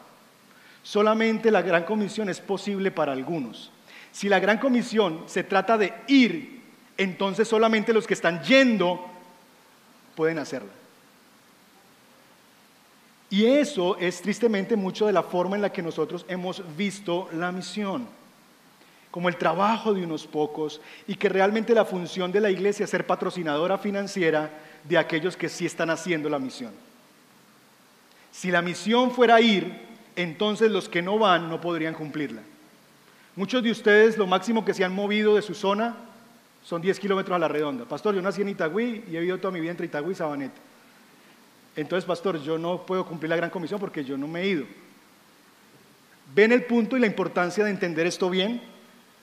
[0.83, 3.71] Solamente la gran comisión es posible para algunos.
[4.13, 6.61] Si la gran comisión se trata de ir,
[6.97, 9.05] entonces solamente los que están yendo
[10.15, 10.71] pueden hacerla.
[13.29, 17.51] Y eso es tristemente mucho de la forma en la que nosotros hemos visto la
[17.51, 18.07] misión,
[19.11, 22.89] como el trabajo de unos pocos y que realmente la función de la iglesia es
[22.89, 24.49] ser patrocinadora financiera
[24.83, 26.71] de aquellos que sí están haciendo la misión.
[28.31, 29.73] Si la misión fuera ir,
[30.15, 32.41] entonces los que no van no podrían cumplirla.
[33.35, 35.95] Muchos de ustedes lo máximo que se han movido de su zona
[36.63, 37.85] son 10 kilómetros a la redonda.
[37.85, 40.66] Pastor, yo nací en Itagüí y he vivido toda mi vida entre Itagüí y Sabaneta.
[41.77, 44.65] Entonces, pastor, yo no puedo cumplir la gran comisión porque yo no me he ido.
[46.33, 48.61] ¿Ven el punto y la importancia de entender esto bien?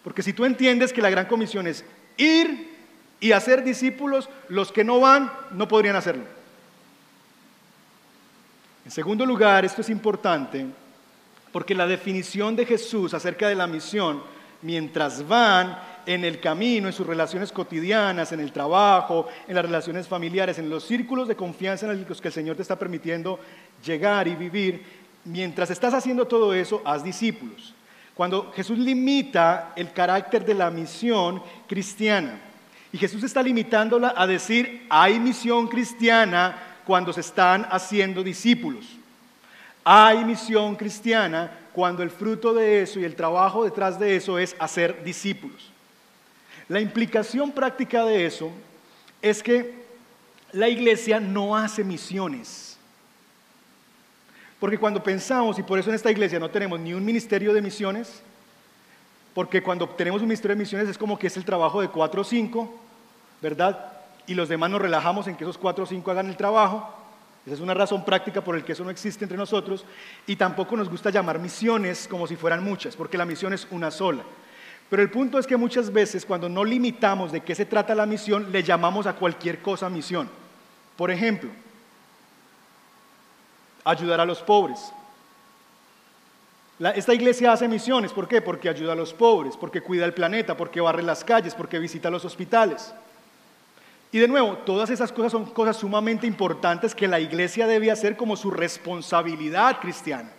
[0.05, 1.85] Porque si tú entiendes que la gran comisión es
[2.17, 2.73] ir
[3.19, 6.25] y hacer discípulos, los que no van no podrían hacerlo.
[8.85, 10.65] En segundo lugar, esto es importante
[11.51, 14.23] porque la definición de Jesús acerca de la misión,
[14.63, 20.09] mientras van en el camino, en sus relaciones cotidianas, en el trabajo, en las relaciones
[20.09, 23.39] familiares, en los círculos de confianza en los que el Señor te está permitiendo
[23.85, 24.83] llegar y vivir,
[25.25, 27.75] mientras estás haciendo todo eso, haz discípulos.
[28.15, 32.39] Cuando Jesús limita el carácter de la misión cristiana,
[32.93, 38.87] y Jesús está limitándola a decir, hay misión cristiana cuando se están haciendo discípulos.
[39.83, 44.55] Hay misión cristiana cuando el fruto de eso y el trabajo detrás de eso es
[44.61, 45.74] hacer discípulos.
[46.69, 48.51] La implicación práctica de eso
[49.21, 49.85] es que
[50.53, 52.79] la iglesia no hace misiones.
[54.61, 57.61] Porque cuando pensamos, y por eso en esta iglesia no tenemos ni un ministerio de
[57.61, 58.23] misiones,
[59.35, 62.23] porque cuando tenemos un ministerio de misiones es como que es el trabajo de cuatro
[62.23, 62.75] o cinco,
[63.43, 63.93] ¿verdad?
[64.27, 66.89] Y los demás nos relajamos en que esos cuatro o cinco hagan el trabajo.
[67.45, 69.85] Esa es una razón práctica por la que eso no existe entre nosotros.
[70.27, 73.91] Y tampoco nos gusta llamar misiones como si fueran muchas, porque la misión es una
[73.91, 74.23] sola.
[74.95, 78.07] Pero el punto es que muchas veces cuando no limitamos de qué se trata la
[78.07, 80.31] misión, le llamamos a cualquier cosa misión.
[80.97, 81.51] Por ejemplo,
[83.83, 84.93] ayudar a los pobres.
[86.95, 88.41] esta iglesia hace misiones, ¿por qué?
[88.41, 92.09] Porque ayuda a los pobres, porque cuida el planeta, porque barre las calles, porque visita
[92.09, 92.95] los hospitales.
[94.13, 98.17] Y de nuevo, todas esas cosas son cosas sumamente importantes que la iglesia debe hacer
[98.17, 100.31] como su responsabilidad cristiana.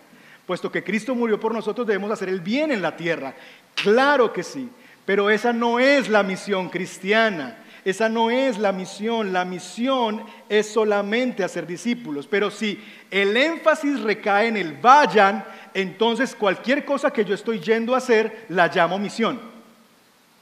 [0.45, 3.33] Puesto que Cristo murió por nosotros, debemos hacer el bien en la tierra.
[3.73, 4.69] Claro que sí,
[5.05, 7.57] pero esa no es la misión cristiana.
[7.85, 9.31] Esa no es la misión.
[9.31, 12.25] La misión es solamente hacer discípulos.
[12.27, 17.93] Pero si el énfasis recae en el vayan, entonces cualquier cosa que yo estoy yendo
[17.93, 19.39] a hacer, la llamo misión.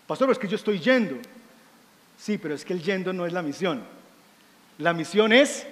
[0.08, 1.18] Pastor, es que yo estoy yendo.
[2.18, 3.84] Sí, pero es que el yendo no es la misión.
[4.78, 5.68] La misión es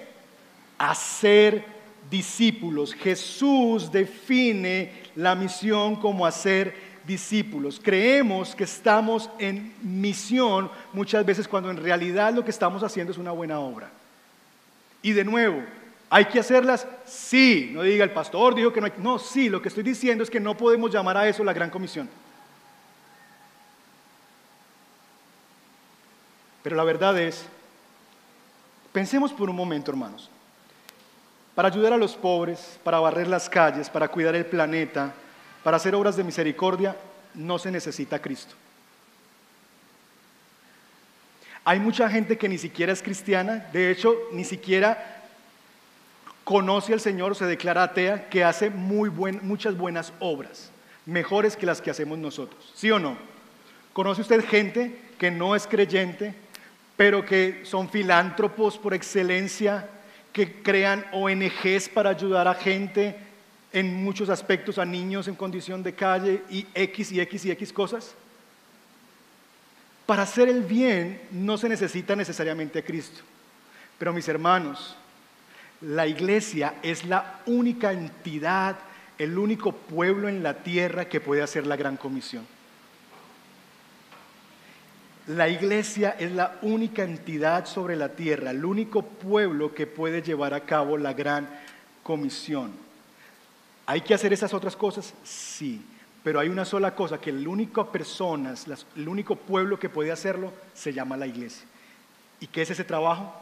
[0.76, 1.64] hacer
[2.12, 2.94] discípulos.
[2.94, 7.80] Jesús define la misión como hacer discípulos.
[7.82, 13.18] Creemos que estamos en misión muchas veces cuando en realidad lo que estamos haciendo es
[13.18, 13.90] una buena obra.
[15.00, 15.64] Y de nuevo,
[16.10, 16.86] ¿hay que hacerlas?
[17.06, 17.70] Sí.
[17.72, 18.92] No diga el pastor, dijo que no hay.
[18.98, 21.70] No, sí, lo que estoy diciendo es que no podemos llamar a eso la gran
[21.70, 22.08] comisión.
[26.62, 27.46] Pero la verdad es,
[28.92, 30.30] pensemos por un momento, hermanos.
[31.54, 35.12] Para ayudar a los pobres, para barrer las calles, para cuidar el planeta,
[35.62, 36.96] para hacer obras de misericordia,
[37.34, 38.54] no se necesita Cristo.
[41.64, 45.22] Hay mucha gente que ni siquiera es cristiana, de hecho, ni siquiera
[46.44, 50.70] conoce al Señor, se declara atea, que hace muy muchas buenas obras,
[51.06, 52.72] mejores que las que hacemos nosotros.
[52.74, 53.16] ¿Sí o no?
[53.92, 56.34] ¿Conoce usted gente que no es creyente,
[56.96, 59.88] pero que son filántropos por excelencia,
[60.32, 63.16] que crean ONGs para ayudar a gente
[63.72, 67.72] en muchos aspectos, a niños en condición de calle y X y X y X
[67.72, 68.14] cosas.
[70.06, 73.22] Para hacer el bien no se necesita necesariamente a Cristo.
[73.98, 74.96] Pero mis hermanos,
[75.80, 78.76] la iglesia es la única entidad,
[79.18, 82.46] el único pueblo en la tierra que puede hacer la gran comisión.
[85.28, 90.52] La iglesia es la única entidad sobre la tierra, el único pueblo que puede llevar
[90.52, 91.48] a cabo la gran
[92.02, 92.72] comisión.
[93.86, 95.14] ¿Hay que hacer esas otras cosas?
[95.22, 95.80] Sí,
[96.24, 98.54] pero hay una sola cosa, que el único persona,
[98.96, 101.66] el único pueblo que puede hacerlo se llama la iglesia.
[102.40, 103.32] ¿Y qué es ese trabajo?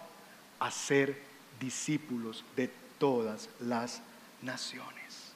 [0.58, 1.16] Hacer
[1.58, 4.02] discípulos de todas las
[4.42, 5.32] naciones.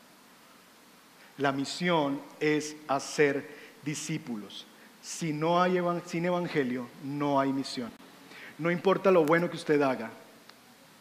[1.38, 3.48] La misión es hacer
[3.83, 4.66] discípulos.
[5.05, 7.90] Si no hay sin evangelio, no hay misión.
[8.57, 10.11] No importa lo bueno que usted haga.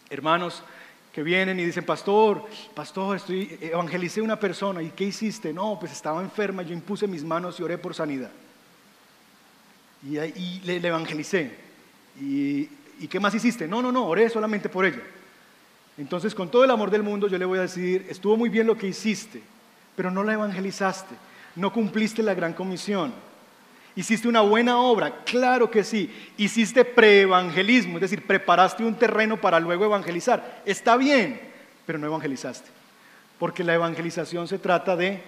[0.10, 0.62] Hermanos
[1.14, 4.82] que vienen y dicen, pastor, pastor, estoy, evangelicé a una persona.
[4.82, 5.54] ¿Y qué hiciste?
[5.54, 8.32] No, pues estaba enferma, yo impuse mis manos y oré por sanidad.
[10.06, 11.56] Y, le, evangelicé.
[12.20, 12.68] ¿Y,
[13.00, 13.70] ¿Y qué más hiciste?
[13.70, 15.02] No, no, no, oré solamente por ella.
[15.98, 18.68] Entonces, con todo el amor del mundo, yo le voy a decir, estuvo muy bien
[18.68, 19.42] lo que hiciste,
[19.96, 21.16] pero no la evangelizaste,
[21.56, 23.14] no cumpliste la gran comisión.
[23.96, 25.24] ¿Hiciste una buena obra?
[25.24, 26.12] Claro que sí.
[26.38, 27.98] ¿Hiciste preevangelismo?
[27.98, 30.62] Es decir, preparaste un terreno para luego evangelizar.
[30.66, 31.40] Está bien,
[31.86, 32.70] pero no evangelizaste.
[33.38, 35.22] Porque la evangelización se trata de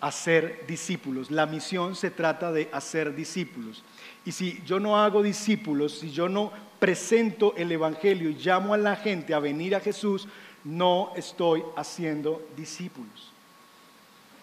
[0.00, 1.30] hacer discípulos.
[1.30, 3.84] La misión se trata de hacer discípulos.
[4.24, 8.78] Y si yo no hago discípulos, si yo no presento el Evangelio y llamo a
[8.78, 10.28] la gente a venir a Jesús,
[10.64, 13.32] no estoy haciendo discípulos.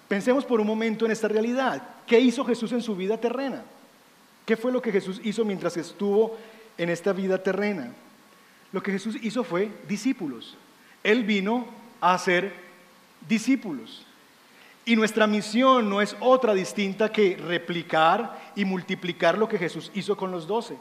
[0.07, 1.81] Pensemos por un momento en esta realidad.
[2.05, 3.63] ¿Qué hizo Jesús en su vida terrena?
[4.45, 6.37] ¿Qué fue lo que Jesús hizo mientras estuvo
[6.77, 7.91] en esta vida terrena?
[8.71, 10.55] Lo que Jesús hizo fue discípulos.
[11.03, 11.65] Él vino
[12.01, 12.53] a hacer
[13.27, 14.05] discípulos.
[14.85, 20.15] Y nuestra misión no es otra distinta que replicar y multiplicar lo que Jesús hizo
[20.15, 20.77] con los doce.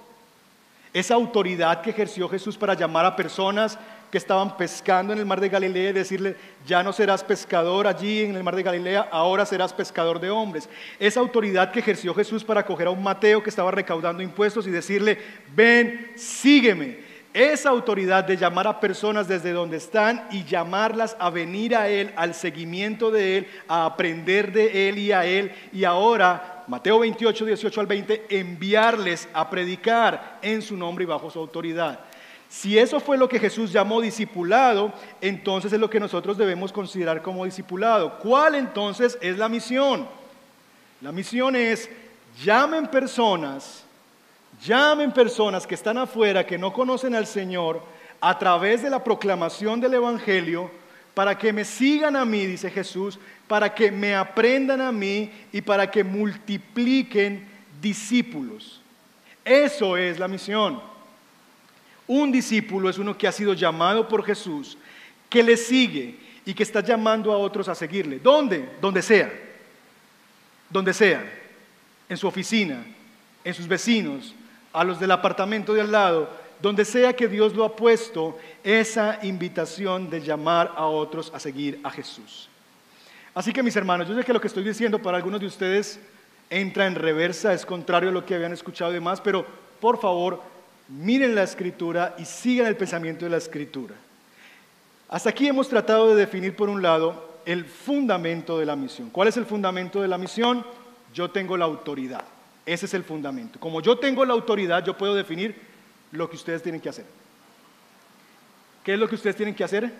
[0.94, 3.76] Esa autoridad que ejerció Jesús para llamar a personas
[4.12, 8.20] que estaban pescando en el mar de Galilea y decirle, ya no serás pescador allí
[8.20, 10.68] en el mar de Galilea, ahora serás pescador de hombres.
[11.00, 14.70] Esa autoridad que ejerció Jesús para coger a un Mateo que estaba recaudando impuestos y
[14.70, 15.18] decirle,
[15.52, 16.98] ven, sígueme.
[17.34, 22.12] Esa autoridad de llamar a personas desde donde están y llamarlas a venir a Él,
[22.14, 25.50] al seguimiento de Él, a aprender de Él y a Él.
[25.72, 31.30] Y ahora, Mateo 28, 18 al 20, enviarles a predicar en su nombre y bajo
[31.30, 32.00] su autoridad.
[32.48, 37.20] Si eso fue lo que Jesús llamó discipulado, entonces es lo que nosotros debemos considerar
[37.20, 38.18] como discipulado.
[38.18, 40.06] ¿Cuál entonces es la misión?
[41.00, 41.90] La misión es,
[42.42, 43.84] llamen personas,
[44.62, 47.82] llamen personas que están afuera, que no conocen al Señor,
[48.20, 50.70] a través de la proclamación del Evangelio,
[51.14, 55.60] para que me sigan a mí, dice Jesús, para que me aprendan a mí y
[55.60, 57.46] para que multipliquen
[57.80, 58.80] discípulos.
[59.44, 60.80] Eso es la misión.
[62.06, 64.76] Un discípulo es uno que ha sido llamado por Jesús,
[65.30, 68.18] que le sigue y que está llamando a otros a seguirle.
[68.18, 68.68] ¿Dónde?
[68.80, 69.32] Donde sea.
[70.68, 71.24] Donde sea.
[72.08, 72.84] En su oficina,
[73.42, 74.34] en sus vecinos,
[74.72, 79.18] a los del apartamento de al lado, donde sea que Dios lo ha puesto, esa
[79.22, 82.48] invitación de llamar a otros a seguir a Jesús.
[83.34, 86.00] Así que mis hermanos, yo sé que lo que estoy diciendo para algunos de ustedes
[86.48, 89.44] entra en reversa, es contrario a lo que habían escuchado y demás, pero
[89.78, 90.40] por favor,
[90.88, 93.94] miren la escritura y sigan el pensamiento de la escritura.
[95.10, 99.10] Hasta aquí hemos tratado de definir, por un lado, el fundamento de la misión.
[99.10, 100.64] ¿Cuál es el fundamento de la misión?
[101.12, 102.24] Yo tengo la autoridad.
[102.64, 103.60] Ese es el fundamento.
[103.60, 105.73] Como yo tengo la autoridad, yo puedo definir
[106.14, 107.04] lo que ustedes tienen que hacer.
[108.84, 109.92] ¿Qué es lo que ustedes tienen que hacer?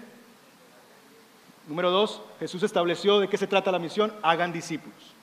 [1.66, 4.12] Número dos, Jesús estableció de qué se trata la misión.
[4.22, 5.14] Hagan discípulos.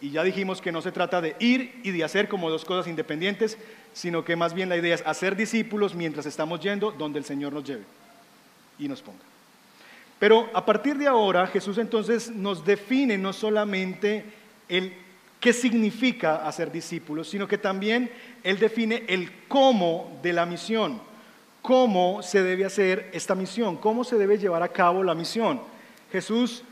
[0.00, 2.88] Y ya dijimos que no se trata de ir y de hacer como dos cosas
[2.88, 3.56] independientes,
[3.92, 7.52] sino que más bien la idea es hacer discípulos mientras estamos yendo donde el Señor
[7.52, 7.84] nos lleve
[8.78, 9.20] y nos ponga.
[10.18, 14.24] Pero a partir de ahora Jesús entonces nos define no solamente
[14.68, 15.03] el
[15.44, 18.10] qué significa hacer discípulos, sino que también
[18.42, 20.98] Él define el cómo de la misión,
[21.60, 25.60] cómo se debe hacer esta misión, cómo se debe llevar a cabo la misión.
[26.10, 26.62] Jesús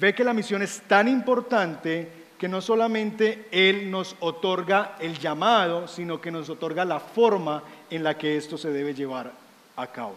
[0.00, 5.86] ve que la misión es tan importante que no solamente Él nos otorga el llamado,
[5.86, 9.30] sino que nos otorga la forma en la que esto se debe llevar
[9.76, 10.16] a cabo.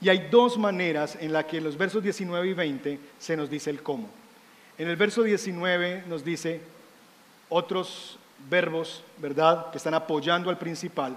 [0.00, 3.48] Y hay dos maneras en las que en los versos 19 y 20 se nos
[3.48, 4.08] dice el cómo.
[4.76, 6.74] En el verso 19 nos dice
[7.48, 8.18] otros
[8.50, 11.16] verbos, ¿verdad?, que están apoyando al principal,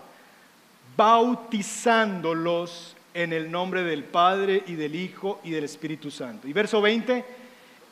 [0.95, 6.47] bautizándolos en el nombre del Padre y del Hijo y del Espíritu Santo.
[6.47, 7.25] Y verso 20,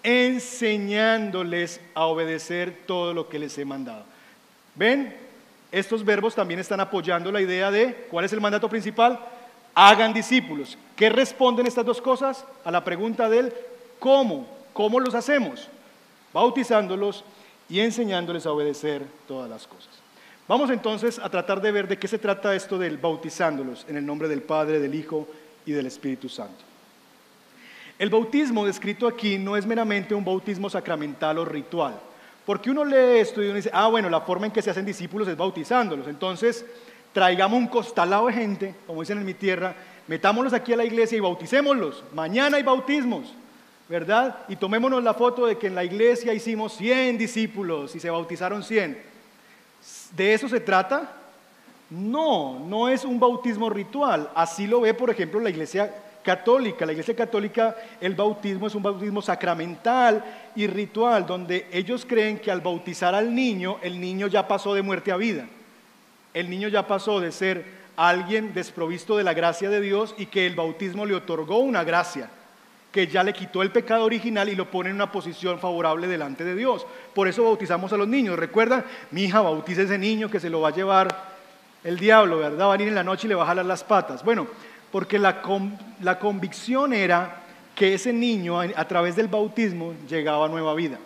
[0.04, 4.04] enseñándoles a obedecer todo lo que les he mandado.
[4.76, 5.15] ¿Ven?
[5.71, 9.19] Estos verbos también están apoyando la idea de, ¿cuál es el mandato principal?
[9.76, 10.78] Hagan discípulos.
[10.95, 12.45] ¿Qué responden estas dos cosas?
[12.63, 13.54] A la pregunta del
[14.00, 14.47] ¿cómo?
[14.73, 15.67] ¿Cómo los hacemos?
[16.34, 17.23] Bautizándolos
[17.69, 19.89] y enseñándoles a obedecer todas las cosas.
[20.47, 24.06] Vamos entonces a tratar de ver de qué se trata esto del bautizándolos en el
[24.06, 25.27] nombre del Padre, del Hijo
[25.65, 26.63] y del Espíritu Santo.
[27.99, 31.99] El bautismo descrito aquí no es meramente un bautismo sacramental o ritual,
[32.45, 34.86] porque uno lee esto y uno dice, ah, bueno, la forma en que se hacen
[34.86, 36.08] discípulos es bautizándolos.
[36.08, 36.65] Entonces,
[37.12, 39.75] traigamos un costalado de gente, como dicen en mi tierra,
[40.08, 42.04] metámoslos aquí a la iglesia y bauticémoslos.
[42.13, 43.33] Mañana hay bautismos,
[43.90, 44.40] ¿verdad?
[44.48, 48.63] Y tomémonos la foto de que en la iglesia hicimos 100 discípulos y se bautizaron
[48.63, 49.02] 100.
[50.15, 51.12] ¿De eso se trata?
[51.90, 54.29] No, no es un bautismo ritual.
[54.35, 55.94] Así lo ve, por ejemplo, la iglesia
[56.27, 56.85] católica.
[56.85, 60.25] La Iglesia Católica, el bautismo es un bautismo sacramental
[60.58, 64.81] y ritual, donde ellos creen que al bautizar al niño, el niño ya pasó de
[64.81, 65.48] muerte a vida.
[66.33, 67.63] El niño ya pasó de ser
[67.96, 72.29] alguien desprovisto de la gracia de Dios y que el bautismo le otorgó una gracia.
[72.92, 76.44] Que ya le quitó el pecado original y lo pone en una posición favorable delante
[76.44, 76.85] de Dios.
[77.13, 78.40] Por eso bautizamos a los niños.
[78.40, 81.38] Recuerda, mi hija bautiza ese niño que se lo va a llevar
[81.83, 82.67] el diablo, ¿verdad?
[82.67, 84.23] Va a venir en la noche y le va a jalar las patas.
[84.23, 84.48] Bueno,
[84.92, 85.42] porque la,
[86.02, 87.44] la convicción era
[87.75, 90.98] que ese niño a través del bautismo llegaba a nueva vida.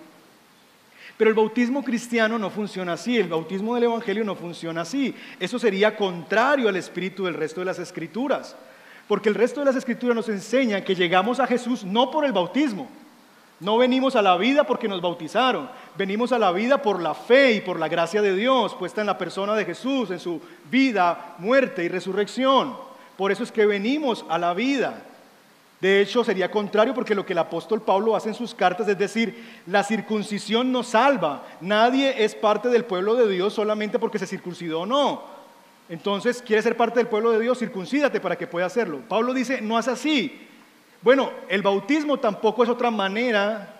[1.18, 5.14] Pero el bautismo cristiano no funciona así, el bautismo del Evangelio no funciona así.
[5.40, 8.56] Eso sería contrario al espíritu del resto de las escrituras.
[9.08, 12.32] Porque el resto de las escrituras nos enseña que llegamos a Jesús no por el
[12.32, 12.88] bautismo.
[13.62, 17.54] No venimos a la vida porque nos bautizaron, venimos a la vida por la fe
[17.54, 20.42] y por la gracia de Dios puesta en la persona de Jesús, en su
[20.72, 22.76] vida, muerte y resurrección.
[23.16, 25.04] Por eso es que venimos a la vida.
[25.80, 28.98] De hecho, sería contrario porque lo que el apóstol Pablo hace en sus cartas es
[28.98, 31.44] decir, la circuncisión no salva.
[31.60, 35.24] Nadie es parte del pueblo de Dios solamente porque se circuncidó o no.
[35.92, 37.60] Entonces, ¿quieres ser parte del pueblo de Dios?
[37.60, 39.02] Circuncídate para que pueda hacerlo.
[39.10, 40.48] Pablo dice, no es así.
[41.02, 43.76] Bueno, el bautismo tampoco es otra manera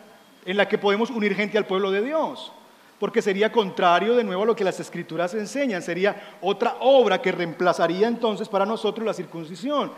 [0.46, 2.52] en la que podemos unir gente al pueblo de Dios,
[3.00, 7.32] porque sería contrario de nuevo a lo que las escrituras enseñan, sería otra obra que
[7.32, 9.94] reemplazaría entonces para nosotros la circuncisión.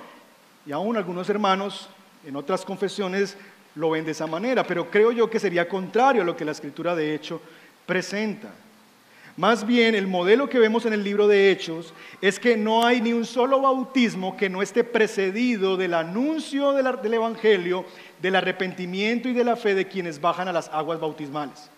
[0.67, 1.89] Y aún algunos hermanos
[2.23, 3.35] en otras confesiones
[3.73, 6.51] lo ven de esa manera, pero creo yo que sería contrario a lo que la
[6.51, 7.41] escritura de hecho
[7.87, 8.49] presenta.
[9.35, 13.01] Más bien, el modelo que vemos en el libro de Hechos es que no hay
[13.01, 17.83] ni un solo bautismo que no esté precedido del anuncio del Evangelio,
[18.21, 21.71] del arrepentimiento y de la fe de quienes bajan a las aguas bautismales.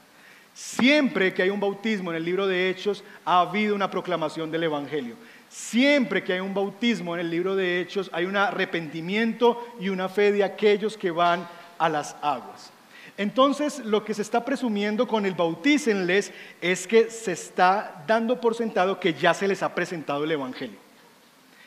[0.53, 4.64] Siempre que hay un bautismo en el libro de Hechos, ha habido una proclamación del
[4.64, 5.16] Evangelio.
[5.47, 10.10] Siempre que hay un bautismo en el libro de Hechos, hay un arrepentimiento y una
[10.10, 11.47] fe de aquellos que van
[11.78, 12.74] a las aguas.
[13.18, 18.55] Entonces, lo que se está presumiendo con el bautícenles es que se está dando por
[18.55, 20.78] sentado que ya se les ha presentado el Evangelio.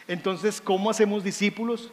[0.07, 1.90] Entonces, ¿cómo hacemos discípulos?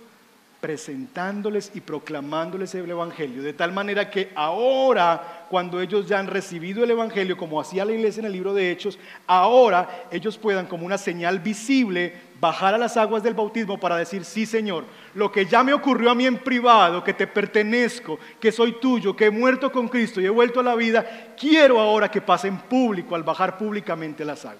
[0.65, 6.83] Presentándoles y proclamándoles el Evangelio, de tal manera que ahora, cuando ellos ya han recibido
[6.83, 8.97] el Evangelio, como hacía la iglesia en el libro de Hechos,
[9.27, 14.25] ahora ellos puedan como una señal visible bajar a las aguas del bautismo para decir,
[14.25, 18.51] sí Señor, lo que ya me ocurrió a mí en privado, que te pertenezco, que
[18.51, 22.09] soy tuyo, que he muerto con Cristo y he vuelto a la vida, quiero ahora
[22.09, 24.57] que pase en público al bajar públicamente las aguas,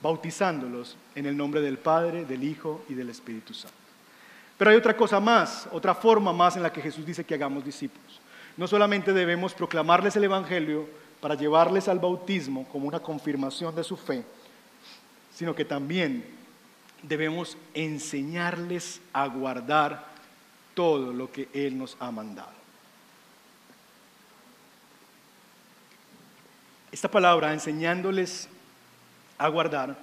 [0.00, 3.79] bautizándolos en el nombre del Padre, del Hijo y del Espíritu Santo.
[4.60, 7.64] Pero hay otra cosa más, otra forma más en la que Jesús dice que hagamos
[7.64, 8.20] discípulos.
[8.58, 10.86] No solamente debemos proclamarles el Evangelio
[11.18, 14.22] para llevarles al bautismo como una confirmación de su fe,
[15.34, 16.26] sino que también
[17.02, 20.04] debemos enseñarles a guardar
[20.74, 22.52] todo lo que Él nos ha mandado.
[26.92, 28.46] Esta palabra, enseñándoles
[29.38, 29.96] a guardar,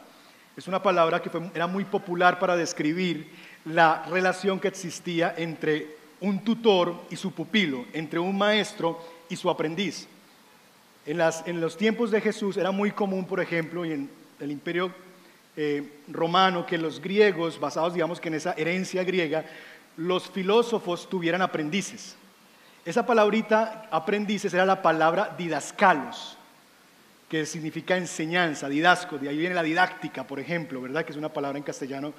[0.55, 3.31] es una palabra que era muy popular para describir
[3.67, 8.99] la relación que existía entre un tutor y su pupilo, entre un maestro
[9.29, 10.07] y su aprendiz.
[11.05, 14.09] En, los tiempos de Jesús era muy común, por ejemplo, y en
[14.39, 14.93] el imperio
[15.55, 19.45] eh, romano, que los griegos, basados digamos en esa herencia griega,
[19.95, 22.15] los filósofos tuvieran aprendices.
[22.85, 26.37] Esa palabrita aprendices era la palabra didascalos,
[27.29, 31.03] que significa enseñanza, didasco, de ahí viene la didáctica, por ejemplo, ¿verdad?
[31.03, 32.13] Que es una palabra en castellano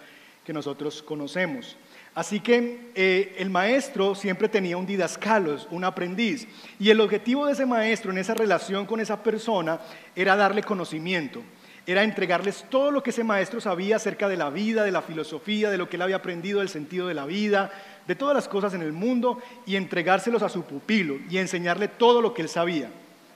[0.49, 1.77] que nosotros conocemos.
[2.15, 6.49] Así que eh, el maestro siempre tenía un didascalos, un aprendiz,
[6.81, 9.79] y el objetivo de ese maestro en esa relación con esa persona
[10.17, 11.43] era darle conocimiento,
[11.87, 15.69] era entregarles todo lo que ese maestro sabía acerca de la vida, de la filosofía,
[15.69, 17.71] de lo que él había aprendido, del sentido de la vida,
[18.07, 22.23] de todas las cosas en el mundo, y entregárselos a su pupilo y enseñarle todo
[22.23, 22.89] lo que él sabía.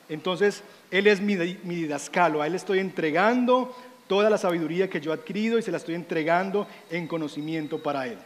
[0.09, 3.77] Entonces, él es mi, mi didascalo, a él estoy entregando
[4.13, 8.07] toda la sabiduría que yo he adquirido y se la estoy entregando en conocimiento para
[8.07, 8.19] Él.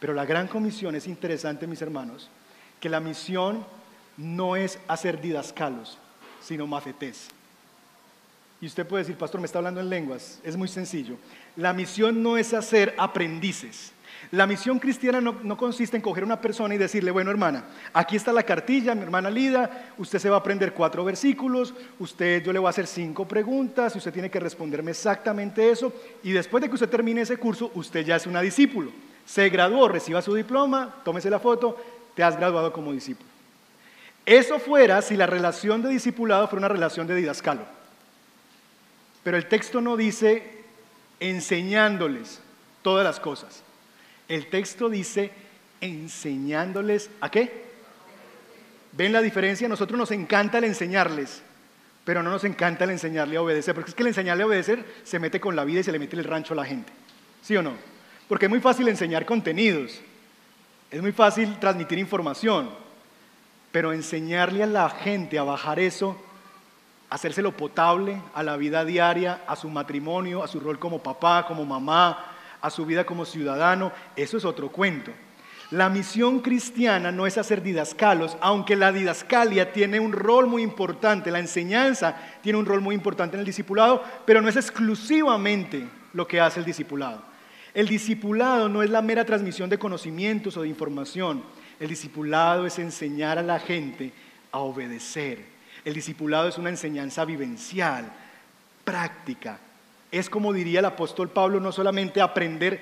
[0.00, 2.28] Pero la gran comisión es interesante, mis hermanos,
[2.80, 3.64] que la misión
[4.16, 5.98] no es hacer didascalos,
[6.42, 7.28] sino mafetés.
[8.60, 10.40] Y usted puede decir, pastor, me está hablando en lenguas.
[10.42, 11.14] Es muy sencillo.
[11.54, 13.92] La misión no es hacer aprendices,
[14.30, 18.16] la misión cristiana no, consiste en coger a una persona y decirle, bueno hermana, aquí
[18.16, 22.52] está la cartilla, mi hermana Lida, usted se va a aprender cuatro versículos, usted, yo
[22.52, 25.92] le voy a hacer cinco preguntas y usted tiene que responderme exactamente eso
[26.22, 28.92] y después de que usted termine ese curso, usted ya es una discípulo.
[29.26, 31.76] Se graduó, reciba su diploma, tómese la foto,
[32.14, 33.28] te has graduado como discípulo.
[34.24, 37.62] Eso fuera si la relación de discipulado fuera una relación de didascalo.
[39.22, 40.62] Pero el texto no dice
[41.20, 42.40] enseñándoles
[42.82, 43.62] todas las cosas.
[44.32, 45.30] El texto dice
[45.82, 47.66] enseñándoles a qué.
[48.92, 49.68] ¿Ven la diferencia?
[49.68, 51.42] Nosotros nos encanta el enseñarles,
[52.06, 54.86] pero no nos encanta el enseñarle a obedecer, porque es que el enseñarle a obedecer
[55.04, 56.90] se mete con la vida y se le mete el rancho a la gente.
[57.42, 57.74] ¿Sí o no?
[58.26, 60.00] Porque es muy fácil enseñar contenidos.
[60.90, 62.70] Es muy fácil transmitir información,
[63.70, 66.16] pero enseñarle a la gente a bajar eso,
[67.10, 71.66] hacérselo potable a la vida diaria, a su matrimonio, a su rol como papá, como
[71.66, 72.31] mamá,
[72.62, 75.12] a su vida como ciudadano, eso es otro cuento.
[75.72, 81.30] La misión cristiana no es hacer didascalos, aunque la didascalia tiene un rol muy importante,
[81.30, 86.28] la enseñanza tiene un rol muy importante en el discipulado, pero no es exclusivamente lo
[86.28, 87.22] que hace el discipulado.
[87.72, 91.42] El discipulado no es la mera transmisión de conocimientos o de información.
[91.80, 94.12] El discipulado es enseñar a la gente
[94.52, 95.38] a obedecer.
[95.84, 98.12] El discipulado es una enseñanza vivencial,
[98.84, 99.58] práctica.
[100.12, 102.80] Es como diría el apóstol Pablo, no solamente aprender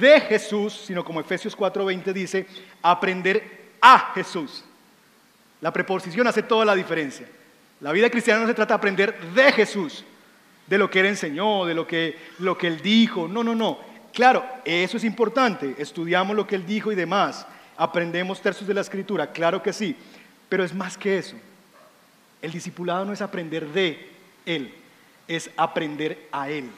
[0.00, 2.46] de Jesús, sino como Efesios 4:20 dice,
[2.82, 4.64] aprender a Jesús.
[5.60, 7.26] La preposición hace toda la diferencia.
[7.80, 10.04] La vida cristiana no se trata de aprender de Jesús,
[10.66, 13.28] de lo que él enseñó, de lo que, lo que él dijo.
[13.28, 13.78] No, no, no.
[14.12, 15.74] Claro, eso es importante.
[15.78, 17.46] Estudiamos lo que él dijo y demás.
[17.76, 19.96] Aprendemos tercios de la escritura, claro que sí.
[20.48, 21.36] Pero es más que eso.
[22.40, 24.10] El discipulado no es aprender de
[24.44, 24.74] él,
[25.36, 26.70] es aprender a él.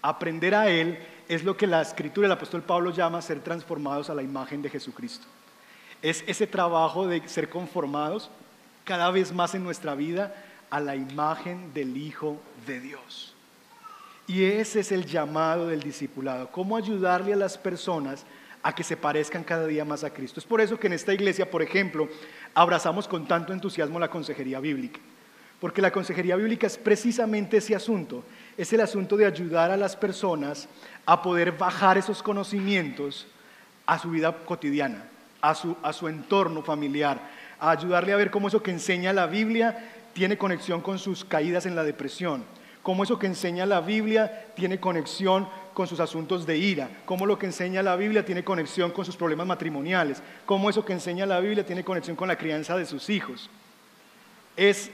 [0.00, 0.98] Aprender a él
[1.28, 4.70] es lo que la escritura del apóstol Pablo llama ser transformados a la imagen de
[4.70, 5.26] Jesucristo.
[6.02, 8.30] Es ese trabajo de ser conformados
[8.84, 10.34] cada vez más en nuestra vida
[10.70, 13.34] a la imagen del Hijo de Dios.
[14.26, 18.24] Y ese es el llamado del discipulado, cómo ayudarle a las personas
[18.62, 20.40] a que se parezcan cada día más a Cristo.
[20.40, 22.08] Es por eso que en esta iglesia, por ejemplo,
[22.54, 25.00] abrazamos con tanto entusiasmo la consejería bíblica,
[25.62, 28.24] porque la consejería bíblica es precisamente ese asunto,
[28.56, 30.68] es el asunto de ayudar a las personas
[31.06, 33.28] a poder bajar esos conocimientos
[33.86, 35.04] a su vida cotidiana,
[35.40, 37.20] a su, a su entorno familiar,
[37.60, 41.64] a ayudarle a ver cómo eso que enseña la Biblia tiene conexión con sus caídas
[41.64, 42.44] en la depresión
[42.82, 47.38] cómo eso que enseña la Biblia tiene conexión con sus asuntos de ira, cómo lo
[47.38, 51.38] que enseña la Biblia tiene conexión con sus problemas matrimoniales, cómo eso que enseña la
[51.38, 53.48] Biblia tiene conexión con la crianza de sus hijos.
[54.56, 54.90] Es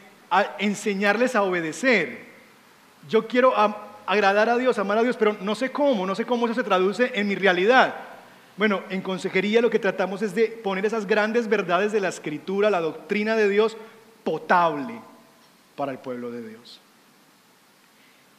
[0.59, 2.27] enseñarles a obedecer.
[3.09, 3.55] Yo quiero
[4.07, 6.65] agradar a Dios, amar a Dios, pero no sé cómo, no sé cómo eso se
[6.65, 7.95] traduce en mi realidad.
[8.57, 12.71] Bueno, en consejería lo que tratamos es de poner esas grandes verdades de la escritura,
[12.71, 13.77] la doctrina de Dios,
[14.25, 15.01] potable
[15.77, 16.81] para el pueblo de Dios.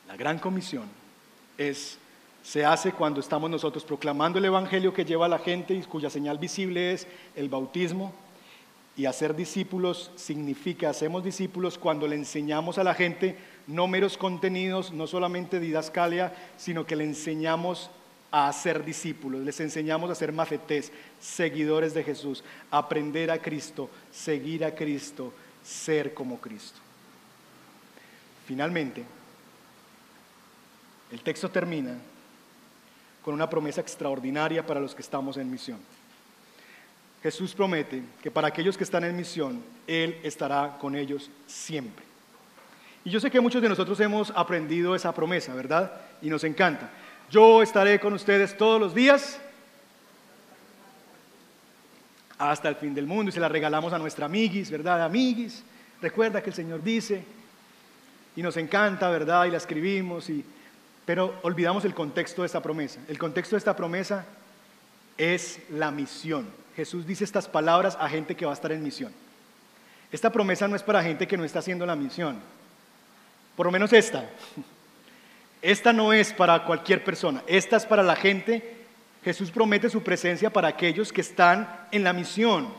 [0.07, 0.85] La gran comisión
[1.57, 1.97] es,
[2.43, 6.09] se hace cuando estamos nosotros proclamando el Evangelio que lleva a la gente y cuya
[6.09, 8.13] señal visible es el bautismo.
[8.97, 13.37] Y hacer discípulos significa, hacemos discípulos cuando le enseñamos a la gente
[13.67, 17.89] no meros contenidos, no solamente didascalia, sino que le enseñamos
[18.31, 24.65] a hacer discípulos, les enseñamos a ser mafetés, seguidores de Jesús, aprender a Cristo, seguir
[24.65, 25.33] a Cristo,
[25.63, 26.79] ser como Cristo.
[28.45, 29.03] Finalmente,
[31.11, 31.95] el texto termina
[33.23, 35.79] con una promesa extraordinaria para los que estamos en misión.
[37.21, 42.05] Jesús promete que para aquellos que están en misión, Él estará con ellos siempre.
[43.03, 45.91] Y yo sé que muchos de nosotros hemos aprendido esa promesa, ¿verdad?
[46.21, 46.89] Y nos encanta.
[47.29, 49.39] Yo estaré con ustedes todos los días
[52.37, 55.03] hasta el fin del mundo y se la regalamos a nuestra amiguis, ¿verdad?
[55.03, 55.63] Amiguis,
[56.01, 57.23] recuerda que el Señor dice
[58.35, 59.45] y nos encanta, ¿verdad?
[59.45, 60.45] Y la escribimos y
[61.09, 62.99] pero olvidamos el contexto de esta promesa.
[63.07, 64.25] El contexto de esta promesa
[65.17, 66.45] es la misión.
[66.79, 69.11] Jesús dice estas palabras a gente que va a estar en misión.
[70.13, 72.39] Esta promesa no es para gente que no está haciendo la misión.
[73.57, 74.29] Por lo menos esta.
[75.61, 77.43] Esta no es para cualquier persona.
[77.47, 78.77] Esta es para la gente.
[79.25, 82.69] Jesús promete su presencia para aquellos que están en la misión,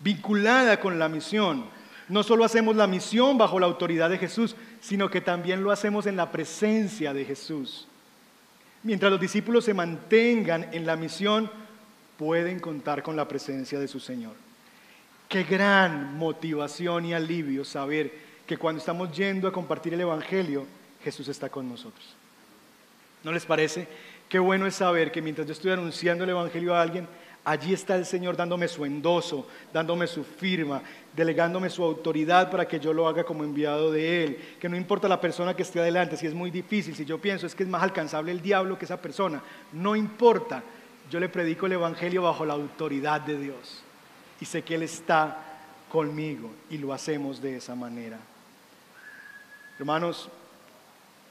[0.00, 1.66] vinculada con la misión.
[2.08, 6.06] No solo hacemos la misión bajo la autoridad de Jesús, sino que también lo hacemos
[6.06, 7.86] en la presencia de Jesús.
[8.82, 11.48] Mientras los discípulos se mantengan en la misión,
[12.18, 14.34] pueden contar con la presencia de su Señor.
[15.28, 18.12] Qué gran motivación y alivio saber
[18.46, 20.66] que cuando estamos yendo a compartir el Evangelio,
[21.02, 22.14] Jesús está con nosotros.
[23.22, 23.86] ¿No les parece?
[24.28, 27.06] Qué bueno es saber que mientras yo estoy anunciando el Evangelio a alguien,
[27.48, 30.82] Allí está el Señor dándome su endoso, dándome su firma,
[31.16, 34.38] delegándome su autoridad para que yo lo haga como enviado de Él.
[34.60, 37.46] Que no importa la persona que esté adelante, si es muy difícil, si yo pienso
[37.46, 39.42] es que es más alcanzable el diablo que esa persona,
[39.72, 40.62] no importa.
[41.10, 43.82] Yo le predico el Evangelio bajo la autoridad de Dios.
[44.40, 45.44] Y sé que Él está
[45.90, 48.18] conmigo y lo hacemos de esa manera.
[49.78, 50.28] Hermanos,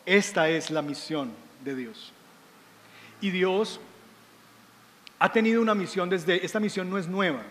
[0.05, 1.32] esta es la misión
[1.63, 2.13] de Dios.
[3.21, 3.80] Y Dios
[5.19, 7.41] ha tenido una misión desde, esta misión no es nueva,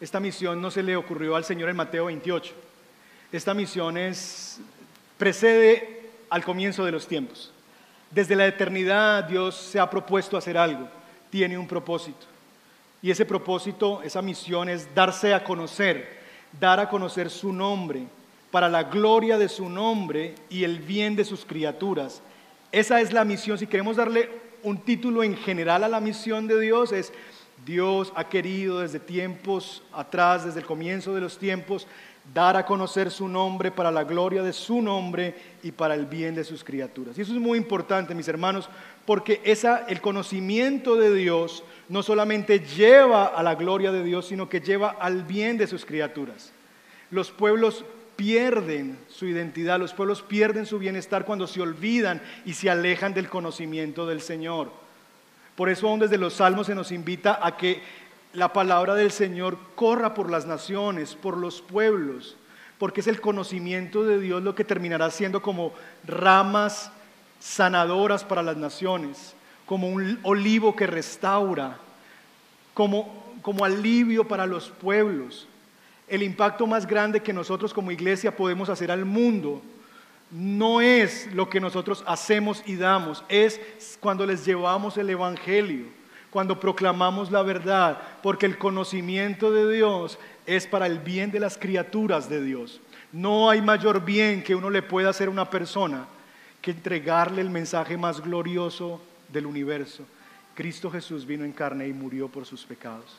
[0.00, 2.54] esta misión no se le ocurrió al Señor en Mateo 28,
[3.32, 4.60] esta misión es,
[5.18, 7.52] precede al comienzo de los tiempos.
[8.10, 10.88] Desde la eternidad Dios se ha propuesto hacer algo,
[11.32, 12.26] tiene un propósito.
[13.00, 16.20] Y ese propósito, esa misión es darse a conocer,
[16.60, 18.02] dar a conocer su nombre,
[18.50, 22.20] para la gloria de su nombre y el bien de sus criaturas.
[22.70, 23.56] Esa es la misión.
[23.56, 24.28] Si queremos darle
[24.62, 27.14] un título en general a la misión de Dios, es
[27.64, 31.86] Dios ha querido desde tiempos atrás, desde el comienzo de los tiempos,
[32.32, 36.34] dar a conocer su nombre para la gloria de su nombre y para el bien
[36.34, 37.18] de sus criaturas.
[37.18, 38.68] Y eso es muy importante, mis hermanos,
[39.04, 39.40] porque
[39.88, 44.90] el conocimiento de Dios no solamente lleva a la gloria de Dios, sino que lleva
[44.90, 46.52] al bien de sus criaturas.
[47.10, 47.84] Los pueblos
[48.16, 53.28] pierden su identidad, los pueblos pierden su bienestar cuando se olvidan y se alejan del
[53.28, 54.70] conocimiento del Señor.
[55.56, 57.82] Por eso aún desde los salmos se nos invita a que
[58.32, 62.36] la palabra del Señor corra por las naciones, por los pueblos,
[62.78, 65.72] porque es el conocimiento de Dios lo que terminará siendo como
[66.06, 66.90] ramas
[67.40, 69.34] sanadoras para las naciones,
[69.66, 71.78] como un olivo que restaura,
[72.74, 75.46] como, como alivio para los pueblos.
[76.08, 79.62] El impacto más grande que nosotros como iglesia podemos hacer al mundo
[80.30, 83.60] no es lo que nosotros hacemos y damos, es
[84.00, 85.84] cuando les llevamos el Evangelio,
[86.32, 91.58] cuando proclamamos la verdad, porque el conocimiento de Dios es para el bien de las
[91.58, 92.80] criaturas de Dios.
[93.12, 96.06] No hay mayor bien que uno le pueda hacer a una persona
[96.62, 100.04] que entregarle el mensaje más glorioso del universo.
[100.54, 103.18] Cristo Jesús vino en carne y murió por sus pecados.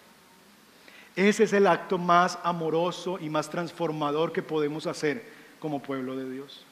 [1.16, 5.24] Ese es el acto más amoroso y más transformador que podemos hacer
[5.60, 6.66] como pueblo de Dios.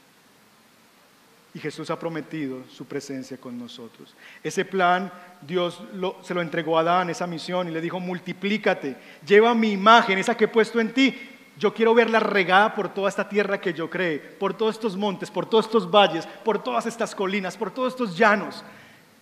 [1.53, 4.15] Y Jesús ha prometido su presencia con nosotros.
[4.41, 5.83] Ese plan Dios
[6.21, 8.95] se lo entregó a Adán, esa misión, y le dijo, multiplícate,
[9.25, 11.13] lleva mi imagen, esa que he puesto en ti.
[11.57, 15.29] Yo quiero verla regada por toda esta tierra que yo creé, por todos estos montes,
[15.29, 18.63] por todos estos valles, por todas estas colinas, por todos estos llanos.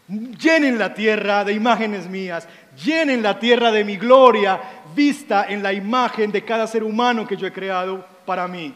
[0.07, 2.47] Llenen la tierra de imágenes mías,
[2.84, 4.59] llenen la tierra de mi gloria,
[4.95, 8.73] vista en la imagen de cada ser humano que yo he creado para mí.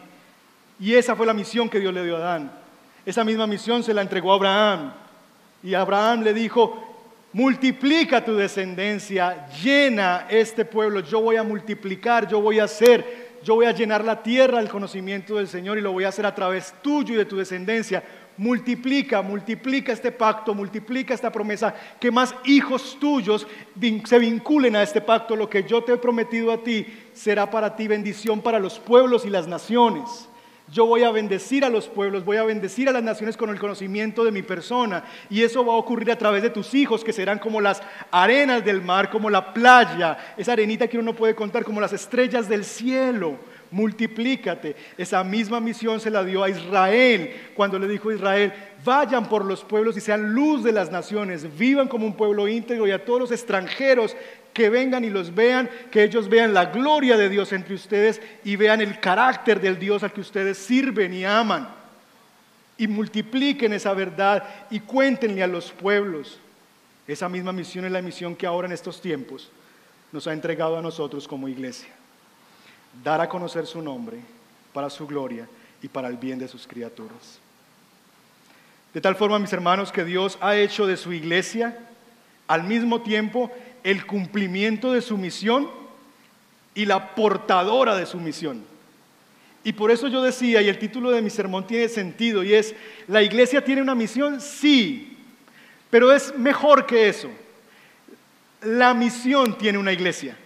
[0.80, 2.63] Y esa fue la misión que Dios le dio a Adán.
[3.06, 4.94] Esa misma misión se la entregó a Abraham.
[5.62, 6.94] Y Abraham le dijo,
[7.34, 13.56] multiplica tu descendencia, llena este pueblo, yo voy a multiplicar, yo voy a hacer, yo
[13.56, 16.36] voy a llenar la tierra del conocimiento del Señor y lo voy a hacer a
[16.36, 18.04] través tuyo y de tu descendencia.
[18.36, 23.46] Multiplica, multiplica este pacto, multiplica esta promesa, que más hijos tuyos
[24.06, 25.36] se vinculen a este pacto.
[25.36, 29.26] Lo que yo te he prometido a ti será para ti bendición para los pueblos
[29.26, 30.30] y las naciones.
[30.74, 33.60] Yo voy a bendecir a los pueblos, voy a bendecir a las naciones con el
[33.60, 35.04] conocimiento de mi persona.
[35.30, 38.66] Y eso va a ocurrir a través de tus hijos, que serán como las arenas
[38.66, 42.50] del mar, como la playa, esa arenita que uno no puede contar, como las estrellas
[42.50, 43.38] del cielo.
[43.70, 44.76] Multiplícate.
[44.98, 48.54] Esa misma misión se la dio a Israel cuando le dijo a Israel,
[48.84, 52.88] vayan por los pueblos y sean luz de las naciones, vivan como un pueblo íntegro
[52.88, 54.16] y a todos los extranjeros
[54.54, 58.56] que vengan y los vean, que ellos vean la gloria de Dios entre ustedes y
[58.56, 61.68] vean el carácter del Dios al que ustedes sirven y aman.
[62.78, 66.40] Y multipliquen esa verdad y cuéntenle a los pueblos.
[67.08, 69.50] Esa misma misión es la misión que ahora en estos tiempos
[70.12, 71.90] nos ha entregado a nosotros como iglesia.
[73.04, 74.20] Dar a conocer su nombre
[74.72, 75.48] para su gloria
[75.82, 77.40] y para el bien de sus criaturas.
[78.94, 81.78] De tal forma, mis hermanos, que Dios ha hecho de su iglesia
[82.48, 83.52] al mismo tiempo
[83.84, 85.70] el cumplimiento de su misión
[86.76, 88.64] y la portadora de su misión.
[89.64, 92.76] Y por eso yo decía, y el título de mi sermón tiene sentido, y es,
[93.08, 94.42] ¿la iglesia tiene una misión?
[94.42, 95.18] Sí,
[95.90, 97.30] pero es mejor que eso.
[98.62, 100.38] La misión tiene una iglesia.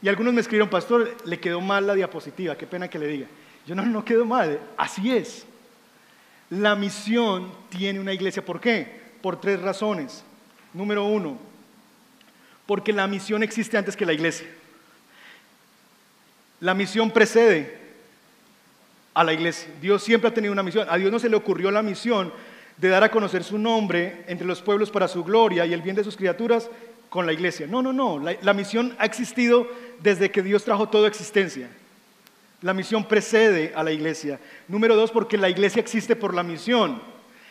[0.00, 3.26] Y algunos me escribieron, pastor, le quedó mal la diapositiva, qué pena que le diga.
[3.66, 5.44] Yo no, no quedó mal, así es.
[6.50, 8.44] La misión tiene una iglesia.
[8.44, 9.00] ¿Por qué?
[9.20, 10.24] Por tres razones.
[10.72, 11.38] Número uno,
[12.66, 14.46] porque la misión existe antes que la iglesia.
[16.60, 17.78] La misión precede
[19.14, 19.68] a la iglesia.
[19.80, 20.86] Dios siempre ha tenido una misión.
[20.90, 22.32] A Dios no se le ocurrió la misión
[22.76, 25.96] de dar a conocer su nombre entre los pueblos para su gloria y el bien
[25.96, 26.68] de sus criaturas
[27.08, 27.66] con la iglesia.
[27.66, 28.18] No, no, no.
[28.18, 29.68] La, la misión ha existido
[30.00, 31.68] desde que Dios trajo toda existencia.
[32.60, 34.40] La misión precede a la iglesia.
[34.66, 37.00] Número dos, porque la iglesia existe por la misión.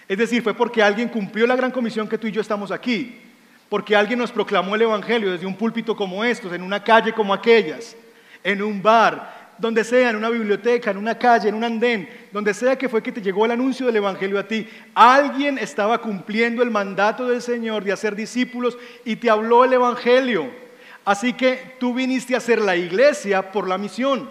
[0.08, 3.20] Es decir, fue porque alguien cumplió la gran comisión que tú y yo estamos aquí,
[3.70, 7.34] porque alguien nos proclamó el Evangelio desde un púlpito como estos, en una calle como
[7.34, 7.96] aquellas,
[8.44, 12.54] en un bar, donde sea, en una biblioteca, en una calle, en un andén, donde
[12.54, 14.68] sea que fue que te llegó el anuncio del Evangelio a ti.
[14.94, 20.50] Alguien estaba cumpliendo el mandato del Señor de hacer discípulos y te habló el Evangelio.
[21.04, 24.30] Así que tú viniste a ser la iglesia por la misión.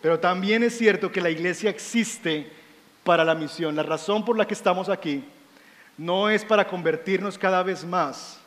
[0.00, 2.57] Pero también es cierto que la iglesia existe
[3.08, 3.74] para la misión.
[3.74, 5.24] La razón por la que estamos aquí
[5.96, 8.38] no es para convertirnos cada vez más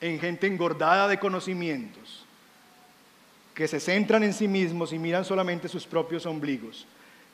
[0.00, 2.24] en gente engordada de conocimientos,
[3.52, 6.86] que se centran en sí mismos y miran solamente sus propios ombligos,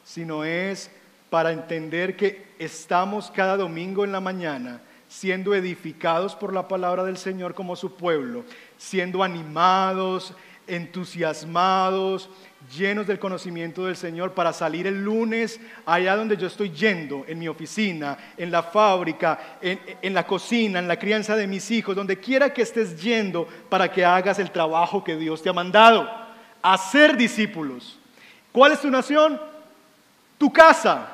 [0.02, 0.90] sino es
[1.30, 7.18] para entender que estamos cada domingo en la mañana siendo edificados por la palabra del
[7.18, 8.42] Señor como su pueblo,
[8.78, 10.34] siendo animados,
[10.66, 12.28] entusiasmados,
[12.76, 17.38] llenos del conocimiento del Señor para salir el lunes allá donde yo estoy yendo, en
[17.38, 22.18] mi oficina, en la fábrica, en, la cocina, en la crianza de mis hijos, donde
[22.18, 26.08] quiera que estés yendo para que hagas el trabajo que Dios te ha mandado,
[26.62, 27.98] hacer discípulos.
[28.52, 29.40] ¿Cuál es tu nación?
[30.38, 31.08] Tu casa,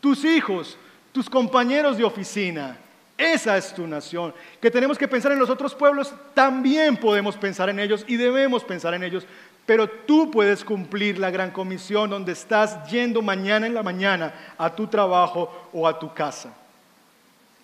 [0.00, 0.76] tus hijos,
[1.12, 2.78] tus compañeros de oficina.
[3.16, 4.34] Esa es tu nación.
[4.60, 8.64] Que tenemos que pensar en los otros pueblos, también podemos pensar en ellos y debemos
[8.64, 9.24] pensar en ellos,
[9.66, 14.74] pero tú puedes cumplir la gran comisión donde estás yendo mañana en la mañana a
[14.74, 16.54] tu trabajo o a tu casa.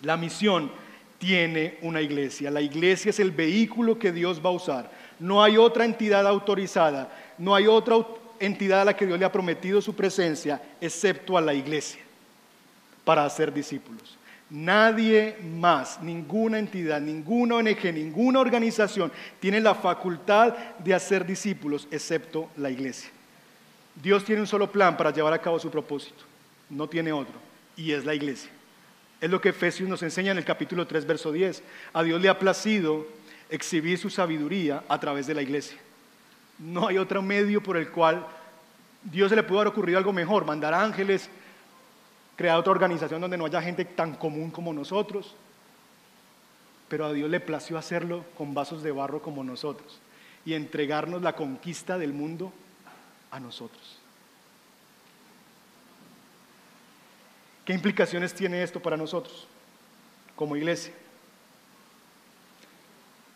[0.03, 0.70] La misión
[1.18, 2.51] tiene una iglesia.
[2.51, 4.90] La iglesia es el vehículo que Dios va a usar.
[5.18, 7.96] No hay otra entidad autorizada, no hay otra
[8.38, 12.01] entidad a la que Dios le ha prometido su presencia, excepto a la iglesia,
[13.05, 14.16] para hacer discípulos.
[14.51, 22.51] Nadie más, ninguna entidad, ninguna ONG, ninguna organización tiene la facultad de hacer discípulos excepto
[22.57, 23.11] la iglesia.
[23.94, 26.24] Dios tiene un solo plan para llevar a cabo su propósito,
[26.68, 27.34] no tiene otro,
[27.76, 28.51] y es la iglesia.
[29.20, 31.62] Es lo que Efesios nos enseña en el capítulo 3, verso 10.
[31.92, 33.07] A Dios le ha placido
[33.51, 35.78] exhibir su sabiduría a través de la iglesia.
[36.59, 38.26] No hay otro medio por el cual
[39.03, 41.28] Dios se le pudo haber ocurrido algo mejor, mandar ángeles,
[42.41, 45.34] crear otra organización donde no haya gente tan común como nosotros.
[46.88, 49.99] Pero a Dios le plació hacerlo con vasos de barro como nosotros
[50.47, 52.51] y entregarnos la conquista del mundo
[53.30, 53.99] a nosotros.
[57.66, 59.47] ¿Qué implicaciones tiene esto para nosotros
[60.34, 60.95] como iglesia?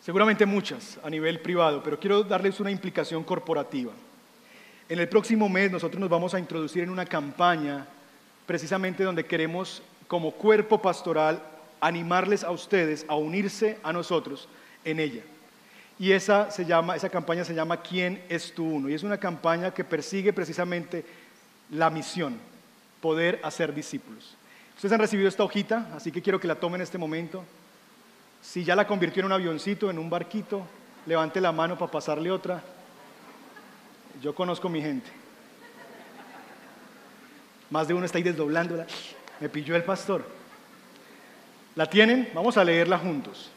[0.01, 3.93] Seguramente muchas a nivel privado, pero quiero darles una implicación corporativa.
[4.89, 7.87] En el próximo mes nosotros nos vamos a introducir en una campaña
[8.47, 11.43] precisamente donde queremos como cuerpo pastoral
[11.81, 14.49] animarles a ustedes a unirse a nosotros
[14.85, 15.23] en ella.
[15.99, 18.89] Y esa, se llama, esa campaña se llama ¿Quién es tu uno?
[18.89, 21.05] Y es una campaña que persigue precisamente
[21.71, 22.39] la misión,
[23.01, 24.37] poder hacer discípulos.
[24.75, 27.45] Ustedes han recibido esta hojita, así que quiero que la tomen en este momento.
[28.43, 30.67] Si ya la convirtió en un avioncito, en un barquito,
[31.07, 32.63] levante la mano para pasarle otra.
[34.21, 35.24] Yo conozco mi gente.
[37.71, 38.87] Más de uno está ahí desdoblándola.
[39.41, 40.25] Me pilló el pastor.
[41.75, 42.31] ¿La tienen?
[42.35, 43.51] Vamos a leerla juntos.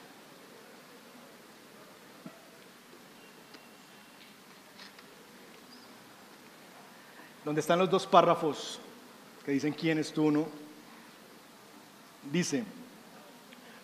[7.46, 8.80] Donde están los dos párrafos
[9.46, 10.48] que dicen quién es tú, ¿no?
[12.30, 12.66] Dice,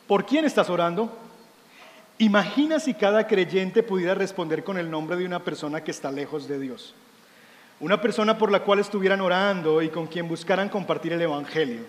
[0.08, 1.18] ¿por quién estás orando?
[2.18, 6.48] Imagina si cada creyente pudiera responder con el nombre de una persona que está lejos
[6.48, 6.94] de Dios.
[7.84, 11.82] Una persona por la cual estuvieran orando y con quien buscaran compartir el Evangelio.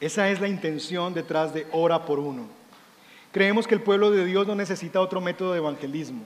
[0.00, 2.46] Esa es la intención detrás de ora por uno.
[3.32, 6.22] Creemos que el pueblo de Dios no necesita otro método de evangelismo.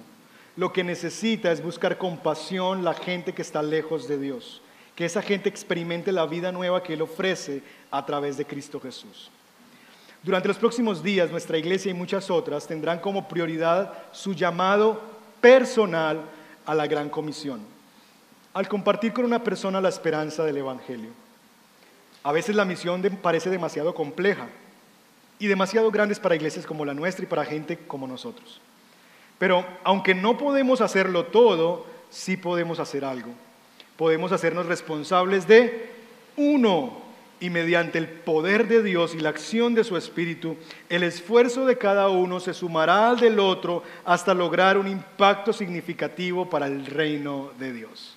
[0.55, 4.61] Lo que necesita es buscar compasión la gente que está lejos de Dios.
[4.97, 9.31] Que esa gente experimente la vida nueva que Él ofrece a través de Cristo Jesús.
[10.23, 15.01] Durante los próximos días, nuestra iglesia y muchas otras tendrán como prioridad su llamado
[15.41, 16.21] personal
[16.67, 17.72] a la gran comisión
[18.55, 21.11] al compartir con una persona la esperanza del Evangelio.
[22.23, 24.47] A veces la misión parece demasiado compleja
[25.39, 28.61] y demasiado grande para iglesias como la nuestra y para gente como nosotros.
[29.39, 33.31] Pero aunque no podemos hacerlo todo, sí podemos hacer algo.
[33.97, 35.91] Podemos hacernos responsables de
[36.37, 37.03] uno
[37.41, 40.57] y mediante el poder de Dios y la acción de su Espíritu,
[40.89, 46.49] el esfuerzo de cada uno se sumará al del otro hasta lograr un impacto significativo
[46.49, 48.17] para el reino de Dios.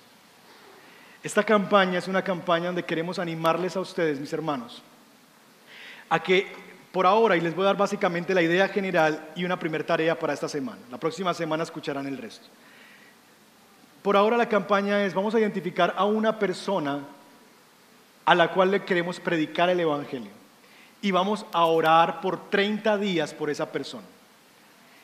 [1.26, 4.80] Esta campaña es una campaña donde queremos animarles a ustedes, mis hermanos,
[6.08, 6.46] a que
[6.92, 10.16] por ahora, y les voy a dar básicamente la idea general y una primera tarea
[10.16, 10.78] para esta semana.
[10.88, 12.46] La próxima semana escucharán el resto.
[14.02, 17.00] Por ahora la campaña es, vamos a identificar a una persona
[18.24, 20.30] a la cual le queremos predicar el Evangelio.
[21.02, 24.06] Y vamos a orar por 30 días por esa persona.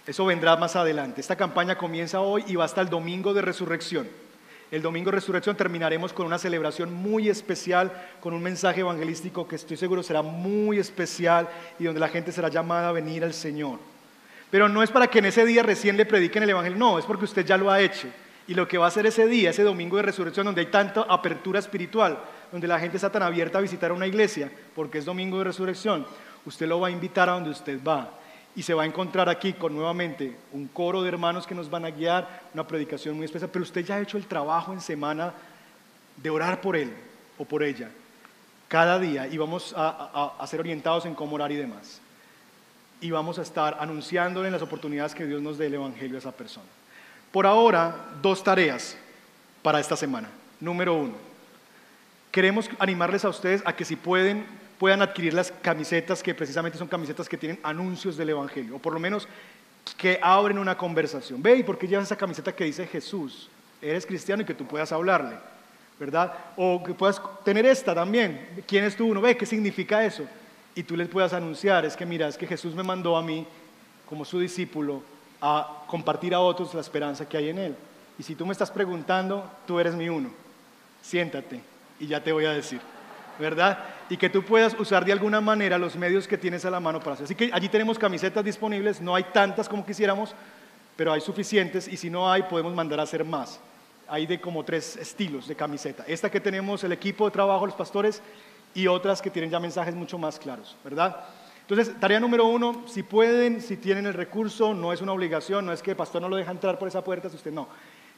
[0.07, 1.21] Eso vendrá más adelante.
[1.21, 4.22] Esta campaña comienza hoy y va hasta el domingo de resurrección.
[4.73, 9.57] El domingo de resurrección terminaremos con una celebración muy especial, con un mensaje evangelístico que
[9.57, 11.47] estoy seguro será muy especial
[11.79, 13.79] y donde la gente será llamada a venir al Señor.
[14.51, 17.05] Pero no es para que en ese día recién le prediquen el Evangelio, no, es
[17.05, 18.09] porque usted ya lo ha hecho.
[18.49, 21.03] Y lo que va a hacer ese día, ese domingo de resurrección, donde hay tanta
[21.03, 22.19] apertura espiritual,
[22.51, 26.07] donde la gente está tan abierta a visitar una iglesia, porque es domingo de resurrección,
[26.47, 28.22] usted lo va a invitar a donde usted va.
[28.55, 31.85] Y se va a encontrar aquí con nuevamente un coro de hermanos que nos van
[31.85, 35.33] a guiar, una predicación muy especial, pero usted ya ha hecho el trabajo en semana
[36.17, 36.93] de orar por él
[37.39, 37.91] o por ella
[38.73, 42.01] cada día y vamos a, ser orientados en cómo orar y demás.
[43.03, 46.33] Y vamos a estar anunciándole las oportunidades que Dios nos dé el Evangelio a esa
[46.33, 46.67] persona.
[47.33, 48.97] Por ahora, dos tareas
[49.63, 50.31] para esta semana.
[50.59, 51.15] Número uno,
[52.31, 54.47] queremos animarles a ustedes a que si pueden,
[54.83, 58.93] puedan adquirir las camisetas que precisamente son camisetas que tienen anuncios del Evangelio, o por
[58.93, 59.29] lo menos
[59.97, 61.41] que abren una conversación.
[61.41, 63.49] Ve, ¿y por qué llevas esa camiseta que dice Jesús?
[63.81, 65.37] Eres cristiano y que tú puedas hablarle,
[66.01, 66.33] ¿verdad?
[66.57, 68.65] O que puedas tener esta también.
[68.67, 69.21] ¿Quién es tú uno?
[69.21, 70.25] Ve, ¿qué significa eso?
[70.75, 73.47] Y tú les puedas anunciar, es que mira, es que Jesús me mandó a mí
[74.09, 75.01] como su discípulo
[75.41, 77.77] a compartir a otros la esperanza que hay en Él.
[78.19, 80.33] Y si tú me estás preguntando, tú eres mi uno.
[81.03, 81.61] Siéntate
[82.01, 82.81] y ya te voy a decir,
[83.39, 83.79] ¿verdad?
[84.13, 87.01] Y que tú puedas usar de alguna manera los medios que tienes a la mano
[87.01, 87.25] para hacer.
[87.25, 90.35] Así que allí tenemos camisetas disponibles, no hay tantas como quisiéramos,
[90.97, 93.59] pero hay suficientes y si no hay, podemos mandar a hacer más.
[94.07, 96.05] Hay de como tres estilos de camiseta.
[96.07, 98.21] Esta que tenemos el equipo de trabajo, los pastores,
[98.75, 101.17] y otras que tienen ya mensajes mucho más claros, ¿verdad?
[101.63, 105.73] Entonces, tarea número uno, si pueden, si tienen el recurso, no es una obligación, no
[105.73, 107.67] es que el pastor no lo deja entrar por esa puerta, si usted no.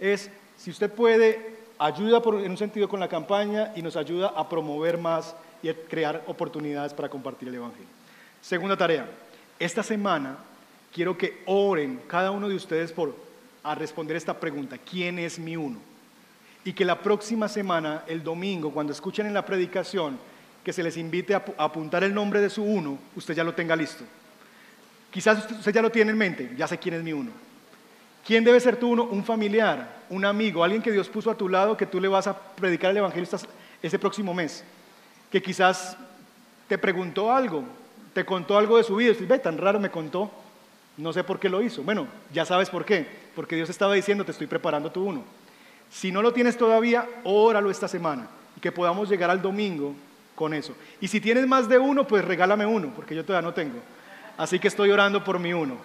[0.00, 4.48] Es, si usted puede, ayuda en un sentido con la campaña y nos ayuda a
[4.48, 7.88] promover más y crear oportunidades para compartir el Evangelio.
[8.42, 9.08] Segunda tarea,
[9.58, 10.36] esta semana
[10.92, 13.16] quiero que oren cada uno de ustedes por
[13.62, 15.78] a responder esta pregunta, ¿quién es mi uno?
[16.64, 20.18] Y que la próxima semana, el domingo, cuando escuchen en la predicación,
[20.62, 23.74] que se les invite a apuntar el nombre de su uno, usted ya lo tenga
[23.74, 24.04] listo.
[25.10, 27.30] Quizás usted ya lo tiene en mente, ya sé quién es mi uno.
[28.26, 29.04] ¿Quién debe ser tu uno?
[29.04, 32.26] Un familiar, un amigo, alguien que Dios puso a tu lado que tú le vas
[32.26, 33.28] a predicar el Evangelio
[33.82, 34.64] ese próximo mes.
[35.30, 35.96] Que quizás
[36.68, 37.64] te preguntó algo,
[38.12, 39.12] te contó algo de su vida.
[39.18, 40.30] Y ve, tan raro me contó,
[40.96, 41.82] no sé por qué lo hizo.
[41.82, 43.06] Bueno, ya sabes por qué.
[43.34, 45.24] Porque Dios estaba diciendo, te estoy preparando tu uno.
[45.90, 48.28] Si no lo tienes todavía, óralo esta semana.
[48.56, 49.94] Y que podamos llegar al domingo
[50.34, 50.74] con eso.
[51.00, 53.80] Y si tienes más de uno, pues regálame uno, porque yo todavía no tengo.
[54.36, 55.76] Así que estoy orando por mi uno.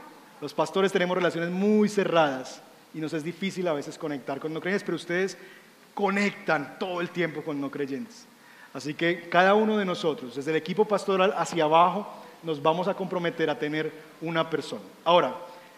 [0.41, 2.61] Los pastores tenemos relaciones muy cerradas
[2.93, 5.37] y nos es difícil a veces conectar con no creyentes, pero ustedes
[5.93, 8.25] conectan todo el tiempo con no creyentes.
[8.73, 12.07] Así que cada uno de nosotros, desde el equipo pastoral hacia abajo,
[12.43, 13.91] nos vamos a comprometer a tener
[14.21, 14.83] una persona.
[15.03, 15.35] Ahora,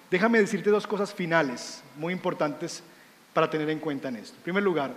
[0.09, 2.83] déjame decirte dos cosas finales muy importantes
[3.33, 4.35] para tener en cuenta en esto.
[4.37, 4.91] En primer lugar,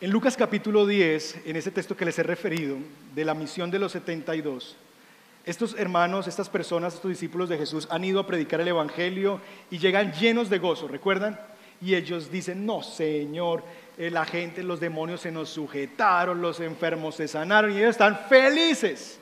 [0.00, 2.78] en Lucas capítulo 10, en ese texto que les he referido,
[3.14, 4.76] de la misión de los 72,
[5.44, 9.40] estos hermanos, estas personas, estos discípulos de Jesús han ido a predicar el Evangelio
[9.70, 11.38] y llegan llenos de gozo, ¿recuerdan?
[11.82, 13.62] Y ellos dicen, no, Señor,
[14.08, 19.18] la gente, los demonios se nos sujetaron, los enfermos se sanaron y ellos están felices,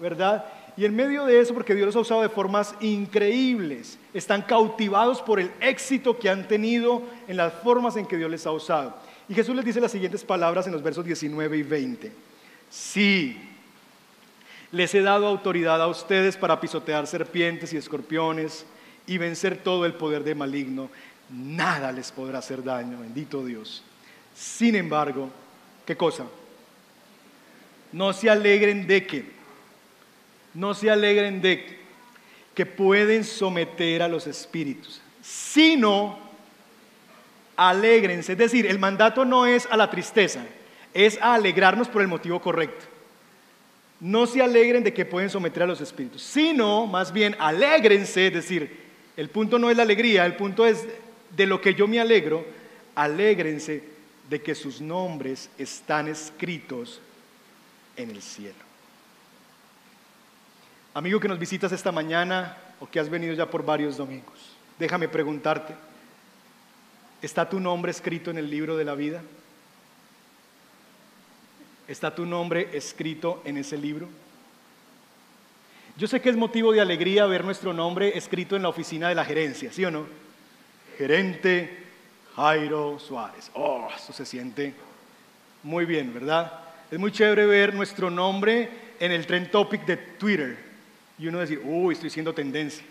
[0.00, 0.44] ¿verdad?
[0.76, 5.22] Y en medio de eso, porque Dios los ha usado de formas increíbles, están cautivados
[5.22, 8.96] por el éxito que han tenido en las formas en que Dios les ha usado.
[9.28, 12.12] Y Jesús les dice las siguientes palabras en los versos 19 y 20.
[12.68, 13.38] Sí,
[14.72, 18.66] les he dado autoridad a ustedes para pisotear serpientes y escorpiones
[19.06, 20.90] y vencer todo el poder de maligno.
[21.30, 23.84] Nada les podrá hacer daño, bendito Dios.
[24.36, 25.30] Sin embargo,
[25.86, 26.26] ¿qué cosa?
[27.92, 29.24] No se alegren de que,
[30.54, 31.78] no se alegren de
[32.54, 36.26] que pueden someter a los espíritus, sino
[37.56, 38.32] Alégrense.
[38.32, 40.44] Es decir, el mandato no es a la tristeza,
[40.92, 42.84] es a alegrarnos por el motivo correcto.
[43.98, 48.34] No se alegren de que pueden someter a los espíritus, sino más bien alégrense, es
[48.34, 48.84] decir,
[49.16, 50.86] el punto no es la alegría, el punto es
[51.34, 52.44] de lo que yo me alegro,
[52.94, 53.95] alégrense
[54.28, 57.00] de que sus nombres están escritos
[57.96, 58.54] en el cielo.
[60.94, 65.08] Amigo que nos visitas esta mañana o que has venido ya por varios domingos, déjame
[65.08, 65.74] preguntarte,
[67.22, 69.22] ¿Está tu nombre escrito en el libro de la vida?
[71.88, 74.08] ¿Está tu nombre escrito en ese libro?
[75.96, 79.14] Yo sé que es motivo de alegría ver nuestro nombre escrito en la oficina de
[79.14, 80.06] la gerencia, ¿sí o no?
[80.98, 81.85] Gerente
[82.36, 83.50] Jairo Suárez.
[83.54, 84.74] Oh, eso se siente
[85.62, 86.52] muy bien, ¿verdad?
[86.90, 88.68] Es muy chévere ver nuestro nombre
[89.00, 90.56] en el trend topic de Twitter
[91.18, 92.84] y uno decir, uy, estoy siendo tendencia,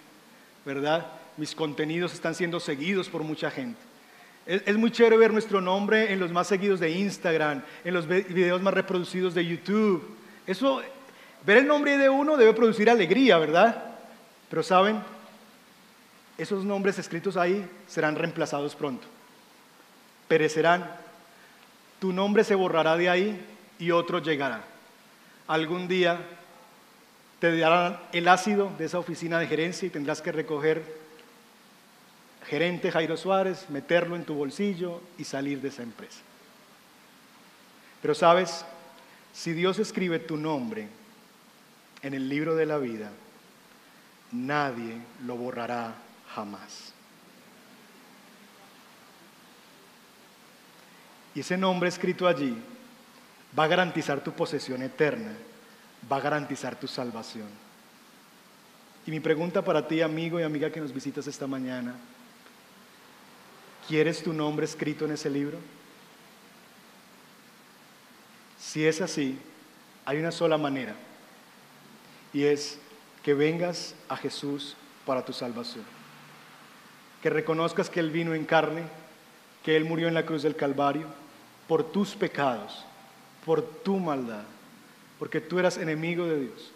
[0.66, 1.06] ¿verdad?
[1.38, 3.80] Mis contenidos están siendo seguidos por mucha gente.
[4.48, 8.62] Es, muy chévere ver nuestro nombre en los más seguidos de Instagram, en los videos
[8.62, 10.04] más reproducidos de YouTube.
[10.46, 10.82] Eso,
[11.46, 13.84] ver el nombre de uno debe producir alegría, ¿verdad?
[14.50, 15.00] Pero saben,
[16.38, 19.15] esos nombres escritos ahí serán reemplazados pronto.
[20.28, 20.90] Perecerán.
[22.00, 23.46] Tu nombre se borrará de ahí
[23.80, 24.64] y otro llegará.
[25.48, 26.20] Algún día
[27.40, 30.84] te darán el ácido de esa oficina de gerencia y tendrás que recoger
[32.48, 36.22] gerente Jairo Suárez, meterlo en tu bolsillo y salir de esa empresa.
[38.02, 38.66] Pero sabes,
[39.34, 40.88] si Dios escribe tu nombre
[42.02, 43.12] en el libro de la vida,
[44.32, 45.96] nadie lo borrará
[46.34, 46.95] jamás.
[51.36, 52.58] Y ese nombre escrito allí
[53.58, 55.34] va a garantizar tu posesión eterna,
[56.10, 57.48] va a garantizar tu salvación.
[59.06, 61.94] Y mi pregunta para ti, amigo y amiga que nos visitas esta mañana,
[63.88, 65.60] ¿quieres tu nombre escrito en ese libro?
[68.58, 69.38] Si es así,
[70.06, 70.96] hay una sola manera,
[72.34, 72.80] y es
[73.24, 74.76] que vengas a Jesús
[75.06, 75.84] para tu salvación.
[77.22, 78.84] Que reconozcas que Él vino en carne,
[79.64, 81.25] que Él murió en la cruz del Calvario
[81.68, 82.86] por tus pecados,
[83.46, 84.44] por tu maldad,
[85.20, 86.72] porque tú eras enemigo de Dios.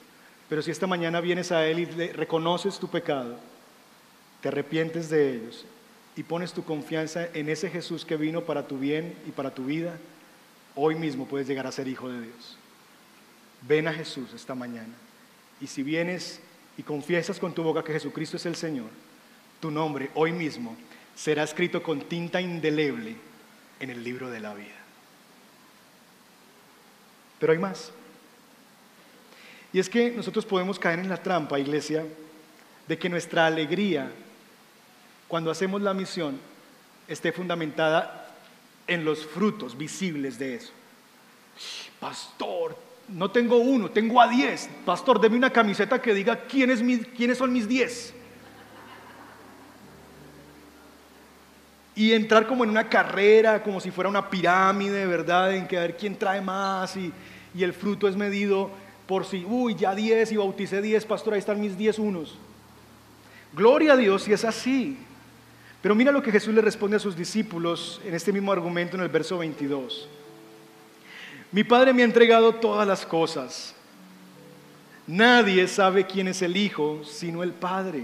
[0.48, 3.38] Pero si esta mañana vienes a Él y reconoces tu pecado,
[4.42, 5.66] te arrepientes de ellos
[6.16, 9.66] y pones tu confianza en ese Jesús que vino para tu bien y para tu
[9.66, 9.98] vida,
[10.76, 12.58] hoy mismo puedes llegar a ser hijo de Dios.
[13.62, 14.94] Ven a Jesús esta mañana.
[15.62, 16.40] Y si vienes
[16.78, 18.90] y confiesas con tu boca que Jesucristo es el Señor,
[19.60, 20.76] tu nombre hoy mismo
[21.16, 23.16] será escrito con tinta indeleble
[23.80, 24.79] en el libro de la vida.
[27.40, 27.92] Pero hay más.
[29.72, 32.06] Y es que nosotros podemos caer en la trampa, iglesia,
[32.88, 34.12] de que nuestra alegría
[35.28, 36.40] cuando hacemos la misión
[37.08, 38.36] esté fundamentada
[38.88, 40.72] en los frutos visibles de eso.
[42.00, 42.76] Pastor,
[43.08, 44.68] no tengo uno, tengo a diez.
[44.86, 46.82] Pastor, deme una camiseta que diga quién es
[47.16, 48.14] quiénes son mis diez.
[51.96, 55.54] Y entrar como en una carrera, como si fuera una pirámide, ¿verdad?
[55.54, 57.12] En que a ver quién trae más y,
[57.54, 58.70] y el fruto es medido
[59.08, 62.38] por si, uy, ya diez y bauticé diez, pastor, ahí están mis diez unos.
[63.54, 64.98] Gloria a Dios si es así.
[65.82, 69.04] Pero mira lo que Jesús le responde a sus discípulos en este mismo argumento en
[69.04, 70.08] el verso 22.
[71.52, 73.74] Mi Padre me ha entregado todas las cosas.
[75.08, 78.04] Nadie sabe quién es el Hijo sino el Padre.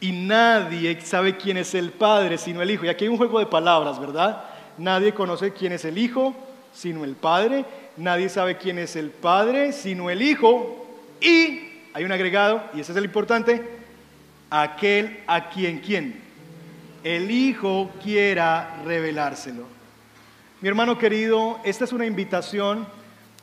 [0.00, 2.86] Y nadie sabe quién es el Padre sino el Hijo.
[2.86, 4.44] Y aquí hay un juego de palabras, ¿verdad?
[4.78, 6.34] Nadie conoce quién es el Hijo
[6.72, 7.64] sino el Padre.
[7.98, 10.86] Nadie sabe quién es el Padre sino el Hijo.
[11.20, 13.62] Y hay un agregado, y ese es el importante,
[14.50, 16.28] aquel a quien quién
[17.04, 19.64] el Hijo quiera revelárselo.
[20.60, 22.86] Mi hermano querido, esta es una invitación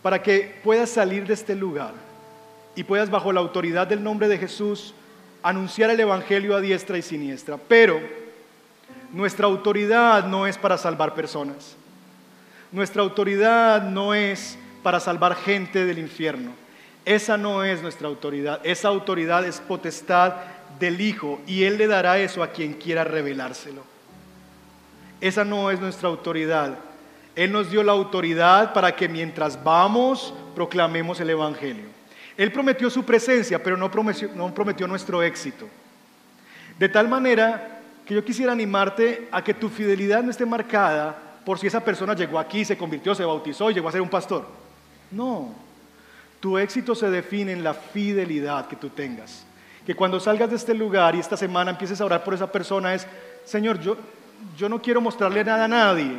[0.02, 1.94] para que puedas salir de este lugar
[2.76, 4.94] y puedas bajo la autoridad del nombre de Jesús
[5.42, 7.58] anunciar el Evangelio a diestra y siniestra.
[7.58, 8.00] Pero
[9.12, 11.76] nuestra autoridad no es para salvar personas.
[12.72, 16.52] Nuestra autoridad no es para salvar gente del infierno.
[17.06, 18.60] Esa no es nuestra autoridad.
[18.64, 20.34] Esa autoridad es potestad
[20.80, 23.84] del Hijo y Él le dará eso a quien quiera revelárselo.
[25.22, 26.78] Esa no es nuestra autoridad.
[27.36, 31.86] Él nos dio la autoridad para que mientras vamos proclamemos el Evangelio.
[32.38, 35.68] Él prometió su presencia, pero no prometió, no prometió nuestro éxito.
[36.78, 41.60] De tal manera que yo quisiera animarte a que tu fidelidad no esté marcada por
[41.60, 44.48] si esa persona llegó aquí, se convirtió, se bautizó y llegó a ser un pastor.
[45.12, 45.54] No,
[46.40, 49.46] tu éxito se define en la fidelidad que tú tengas
[49.86, 52.94] que cuando salgas de este lugar y esta semana empieces a orar por esa persona
[52.94, 53.08] es,
[53.44, 53.96] Señor, yo,
[54.58, 56.12] yo no quiero mostrarle nada a nadie,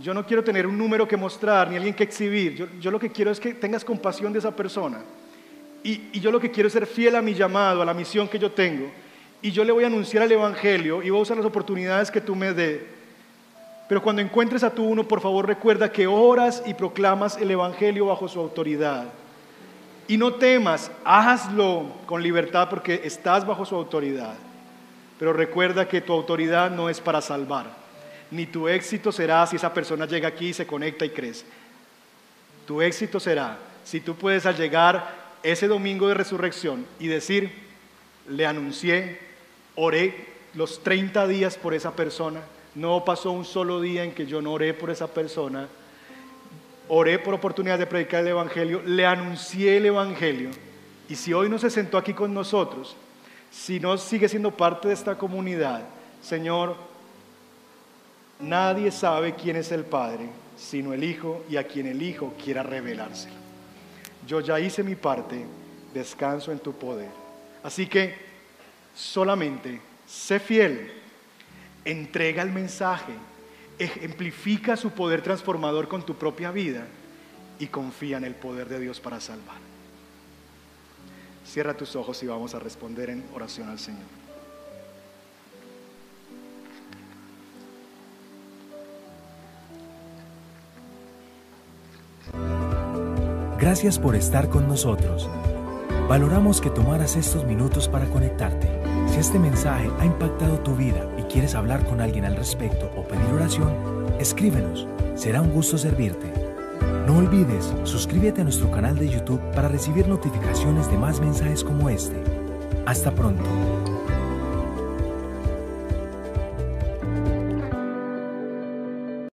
[0.00, 3.10] yo no quiero tener un número que mostrar ni alguien que exhibir, yo, lo que
[3.10, 4.98] quiero es que tengas compasión de esa persona.
[5.82, 8.28] Y, y, yo lo que quiero es ser fiel a mi llamado, a la misión
[8.28, 8.90] que yo tengo.
[9.40, 12.20] Y yo le voy a anunciar el Evangelio y voy a usar las oportunidades que
[12.20, 12.86] tú me dé.
[13.90, 18.06] Pero cuando encuentres a tu uno, por favor recuerda que oras y proclamas el Evangelio
[18.06, 19.06] bajo su autoridad.
[20.06, 24.36] Y no temas, hazlo con libertad porque estás bajo su autoridad.
[25.18, 27.66] Pero recuerda que tu autoridad no es para salvar,
[28.30, 31.46] ni tu éxito será si esa persona llega aquí, se conecta y crece.
[32.68, 37.52] Tu éxito será si tú puedes al llegar ese domingo de resurrección y decir,
[38.28, 39.18] le anuncié,
[39.74, 42.40] oré los 30 días por esa persona,
[42.80, 45.68] no pasó un solo día en que yo no oré por esa persona
[46.92, 50.50] oré por oportunidad de predicar el Evangelio, le anuncié el Evangelio.
[51.08, 52.96] Y si hoy no se sentó aquí con nosotros,
[53.50, 55.82] si no sigue siendo parte de esta comunidad,
[56.20, 56.74] Señor,
[58.40, 62.64] nadie sabe quién es el Padre, sino el Hijo y a quien el Hijo quiera
[62.64, 63.36] revelárselo.
[64.26, 65.46] Yo ya hice mi parte,
[65.94, 67.10] descanso en tu poder.
[67.62, 68.16] Así que
[68.96, 70.99] solamente sé fiel,
[71.84, 73.12] entrega el mensaje,
[73.78, 76.86] ejemplifica su poder transformador con tu propia vida
[77.58, 79.58] y confía en el poder de Dios para salvar.
[81.46, 84.20] Cierra tus ojos y vamos a responder en oración al Señor.
[93.58, 95.28] Gracias por estar con nosotros.
[96.08, 98.68] Valoramos que tomaras estos minutos para conectarte.
[99.06, 103.32] Si este mensaje ha impactado tu vida quieres hablar con alguien al respecto o pedir
[103.32, 103.72] oración,
[104.18, 104.86] escríbenos.
[105.14, 106.32] Será un gusto servirte.
[107.06, 111.88] No olvides, suscríbete a nuestro canal de YouTube para recibir notificaciones de más mensajes como
[111.88, 112.16] este.
[112.86, 113.44] Hasta pronto.